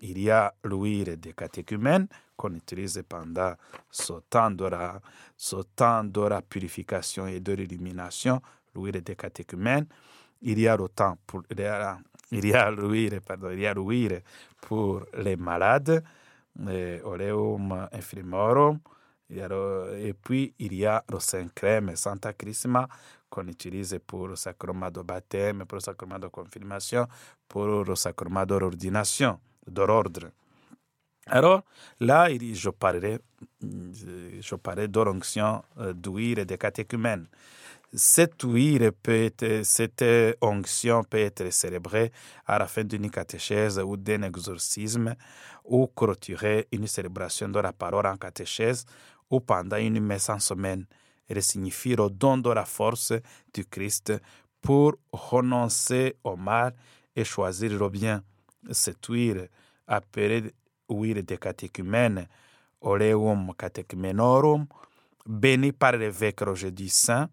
Il 0.00 0.20
y 0.20 0.30
a 0.30 0.54
l'ouïr 0.62 1.16
des 1.16 1.32
catéchumènes 1.32 2.06
qu'on 2.36 2.54
utilise 2.54 3.02
pendant 3.08 3.54
ce 3.90 4.12
temps 4.30 4.50
de 4.50 4.66
la, 4.66 5.00
ce 5.36 5.56
temps 5.74 6.04
de 6.04 6.20
la 6.20 6.40
purification 6.40 7.26
et 7.26 7.40
de 7.40 7.52
l'illumination, 7.52 8.40
l'ouïr 8.78 9.02
des 9.02 9.16
catéchumènes. 9.16 9.86
Il 10.42 10.58
y 10.58 10.68
a 10.68 10.76
le 10.76 10.88
temps 10.88 11.18
pour, 11.26 11.42
il 11.50 11.60
y 11.60 11.64
a, 11.64 11.98
il 12.30 13.20
pardon, 13.26 13.50
il 13.50 13.60
y 13.60 13.66
a 13.66 13.74
pour 14.60 15.02
les 15.16 15.36
malades, 15.36 16.02
Oleum 17.04 17.88
infirmorum, 17.92 18.78
et 19.30 20.14
puis 20.14 20.54
il 20.58 20.74
y 20.74 20.86
a 20.86 21.04
le 21.10 21.18
Saint-Crème, 21.18 21.94
Santa 21.96 22.32
Crisma, 22.32 22.88
qu'on 23.28 23.46
utilise 23.48 23.98
pour 24.06 24.28
le 24.28 24.36
sacrement 24.36 24.90
de 24.90 25.02
baptême, 25.02 25.64
pour 25.66 25.76
le 25.76 25.80
sacrement 25.80 26.18
de 26.18 26.28
confirmation, 26.28 27.06
pour 27.48 27.84
le 27.84 27.94
sacrement 27.94 28.46
d'ordination, 28.46 29.38
d'ordre. 29.66 30.30
Alors 31.26 31.62
là, 32.00 32.28
je 32.30 32.70
parlerai, 32.70 33.18
je 33.60 34.54
parlerai 34.56 34.88
d'onction 34.88 35.62
euh, 35.78 35.92
d'huile 35.92 36.46
de 36.46 36.56
catéchumène. 36.56 37.26
Cette 37.94 38.42
huile 38.42 38.92
peut 38.92 39.24
être, 39.24 39.62
cette 39.64 40.04
onction 40.42 41.02
peut 41.04 41.20
être 41.20 41.50
célébrée 41.50 42.12
à 42.46 42.58
la 42.58 42.66
fin 42.66 42.84
d'une 42.84 43.10
catéchèse 43.10 43.78
ou 43.78 43.96
d'un 43.96 44.22
exorcisme 44.22 45.14
ou 45.64 45.86
clôturer 45.86 46.68
une 46.70 46.86
célébration 46.86 47.48
de 47.48 47.58
la 47.60 47.72
parole 47.72 48.06
en 48.06 48.18
catéchèse 48.18 48.84
ou 49.30 49.40
pendant 49.40 49.78
une 49.78 50.00
messe 50.00 50.28
en 50.28 50.38
semaine. 50.38 50.84
Elle 51.30 51.42
signifie 51.42 51.96
le 51.96 52.10
don 52.10 52.36
de 52.36 52.50
la 52.50 52.66
force 52.66 53.14
du 53.54 53.64
Christ 53.64 54.12
pour 54.60 54.96
renoncer 55.10 56.16
au 56.24 56.36
mal 56.36 56.74
et 57.16 57.24
choisir 57.24 57.70
le 57.70 57.88
bien. 57.88 58.22
Cette 58.70 59.06
huile, 59.06 59.48
appelée 59.86 60.52
huile 60.90 61.24
de 61.24 61.36
catéchumène, 61.36 62.28
oleum 62.82 63.54
catechumenorum, 63.56 64.66
bénie 65.24 65.72
par 65.72 65.92
l'évêque 65.92 66.42
le 66.42 66.54
jeudi 66.54 66.90
saint 66.90 67.30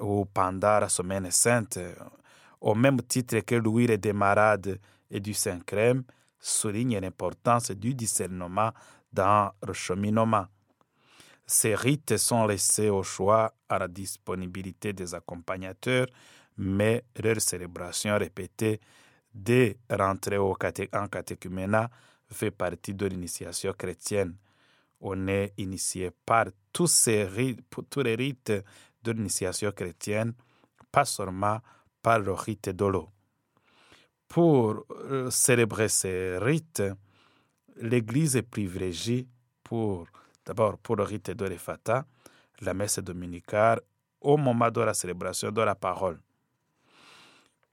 ou 0.00 0.24
pendant 0.26 0.80
la 0.80 0.88
semaine 0.88 1.30
sainte, 1.30 1.78
au 2.60 2.74
même 2.74 3.02
titre 3.02 3.38
que 3.40 3.54
l'huile 3.54 3.98
des 3.98 4.12
malades 4.12 4.78
et 5.10 5.20
du 5.20 5.34
Saint-Crème, 5.34 6.04
souligne 6.40 6.98
l'importance 6.98 7.70
du 7.72 7.94
discernement 7.94 8.72
dans 9.12 9.50
le 9.66 9.72
cheminement. 9.72 10.46
Ces 11.46 11.74
rites 11.74 12.16
sont 12.18 12.46
laissés 12.46 12.90
au 12.90 13.02
choix 13.02 13.54
à 13.68 13.78
la 13.78 13.88
disponibilité 13.88 14.92
des 14.92 15.14
accompagnateurs, 15.14 16.06
mais 16.58 17.04
leur 17.22 17.40
célébration 17.40 18.18
répétée 18.18 18.80
dès 19.32 19.78
au 20.38 20.56
en 20.92 21.08
catéchuménat 21.08 21.90
fait 22.30 22.50
partie 22.50 22.94
de 22.94 23.06
l'initiation 23.06 23.72
chrétienne. 23.72 24.36
On 25.00 25.28
est 25.28 25.54
initié 25.58 26.10
par 26.26 26.46
tous, 26.72 26.90
ces 26.90 27.24
rites, 27.24 27.60
tous 27.88 28.02
les 28.02 28.16
rites 28.16 28.52
de 29.02 29.12
l'initiation 29.12 29.72
chrétienne, 29.72 30.32
pas 30.90 31.04
seulement 31.04 31.58
par 32.02 32.18
le 32.20 32.32
rite 32.32 32.70
de 32.70 32.84
l'eau. 32.84 33.08
Pour 34.26 34.84
célébrer 35.30 35.88
ces 35.88 36.36
rites, 36.38 36.82
l'Église 37.80 38.42
privilégie 38.50 39.26
pour 39.64 40.06
D'abord, 40.48 40.78
pour 40.78 40.96
le 40.96 41.02
rite 41.02 41.30
de 41.32 41.44
l'Efata, 41.44 42.06
la 42.62 42.72
messe 42.72 43.00
dominicale 43.00 43.82
au 44.18 44.38
moment 44.38 44.70
de 44.70 44.80
la 44.80 44.94
célébration 44.94 45.50
de 45.52 45.60
la 45.60 45.74
parole. 45.74 46.18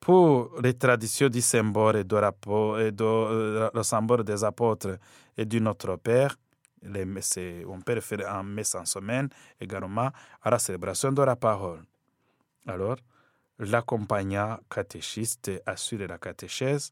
Pour 0.01 0.51
les 0.61 0.73
traditions 0.73 1.29
du 1.29 1.39
symbole 1.39 1.95
et 1.95 2.03
de, 2.03 2.17
et 2.85 2.91
de 2.91 3.03
euh, 3.03 3.69
le 3.73 3.81
symbole 3.81 4.25
des 4.25 4.43
apôtres 4.43 4.99
et 5.37 5.45
du 5.45 5.61
Notre 5.61 5.95
Père, 5.95 6.35
les, 6.85 7.65
on 7.65 7.81
peut 7.81 7.93
référer 7.93 8.25
en 8.25 8.43
messe 8.43 8.75
en 8.75 8.85
semaine 8.85 9.29
également 9.59 10.11
à 10.41 10.49
la 10.49 10.59
célébration 10.59 11.11
de 11.11 11.21
la 11.21 11.35
parole. 11.35 11.81
Alors, 12.67 12.97
l'accompagnant 13.59 14.57
catéchiste 14.69 15.51
assure 15.65 16.07
la 16.07 16.17
catéchèse, 16.17 16.91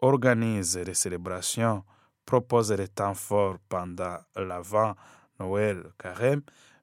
organise 0.00 0.78
les 0.78 0.94
célébrations, 0.94 1.84
propose 2.24 2.72
les 2.72 2.88
temps 2.88 3.14
forts 3.14 3.58
pendant 3.68 4.18
l'Avent, 4.36 4.94
Noël, 5.38 5.84
Carême, 5.98 6.42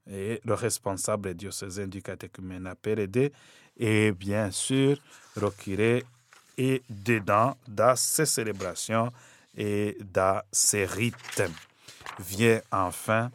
et 0.09 0.41
le 0.45 0.53
responsable 0.53 1.33
diocésain 1.33 1.87
du 1.87 2.01
catéchumène 2.01 2.73
PLD, 2.81 3.31
et 3.77 4.11
bien 4.11 4.51
sûr, 4.51 4.97
reculer 5.35 6.03
et 6.57 6.81
dedans, 6.89 7.55
dans 7.67 7.95
ces 7.95 8.25
célébrations 8.25 9.11
et 9.55 9.97
dans 10.13 10.41
ces 10.51 10.85
rites. 10.85 11.43
Vient 12.20 12.62
enfin 12.72 13.32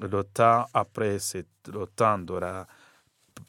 le 0.00 0.24
temps 0.24 0.66
après 0.74 1.18
le 1.66 1.86
temps 1.86 2.18
de 2.18 2.34
la 2.34 2.66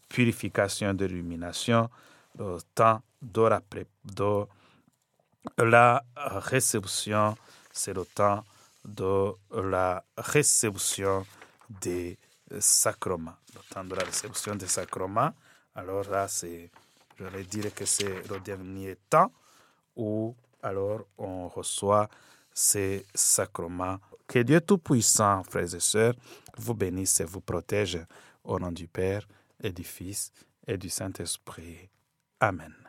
purification 0.08 0.94
de 0.94 1.06
l'illumination, 1.06 1.90
le 2.38 2.58
temps 2.74 3.02
de 3.22 3.42
la, 3.42 3.62
de 4.04 4.46
la 5.58 6.04
réception, 6.18 7.36
c'est 7.72 7.94
le 7.94 8.06
temps 8.06 8.44
de 8.84 9.36
la 9.52 10.04
réception 10.18 11.26
des 11.70 12.18
sacrements. 12.60 13.36
Le 13.54 13.74
temps 13.74 13.84
de 13.84 13.96
la 13.96 14.04
réception 14.04 14.56
des 14.56 14.68
sacrements, 14.68 15.34
alors 15.74 16.10
là, 16.10 16.28
c'est, 16.28 16.70
je 17.18 17.26
vais 17.26 17.44
dire 17.44 17.74
que 17.74 17.86
c'est 17.86 18.28
le 18.30 18.40
dernier 18.40 18.96
temps 19.10 19.32
où 19.96 20.36
alors 20.62 21.02
on 21.18 21.48
reçoit 21.48 22.10
ces 22.54 23.06
sacrements. 23.14 24.00
Que 24.28 24.40
Dieu 24.40 24.62
Tout-Puissant, 24.62 25.44
frères 25.44 25.74
et 25.74 25.80
sœurs, 25.80 26.16
vous 26.58 26.74
bénisse 26.74 27.20
et 27.20 27.26
vous 27.26 27.42
protège 27.42 28.00
au 28.44 28.60
nom 28.60 28.72
du 28.72 28.88
Père 28.88 29.28
et 29.62 29.72
du 29.72 29.84
Fils 29.84 30.32
et 30.68 30.78
du 30.78 30.90
Saint-Esprit. 30.90 31.90
Amen. 32.40 32.85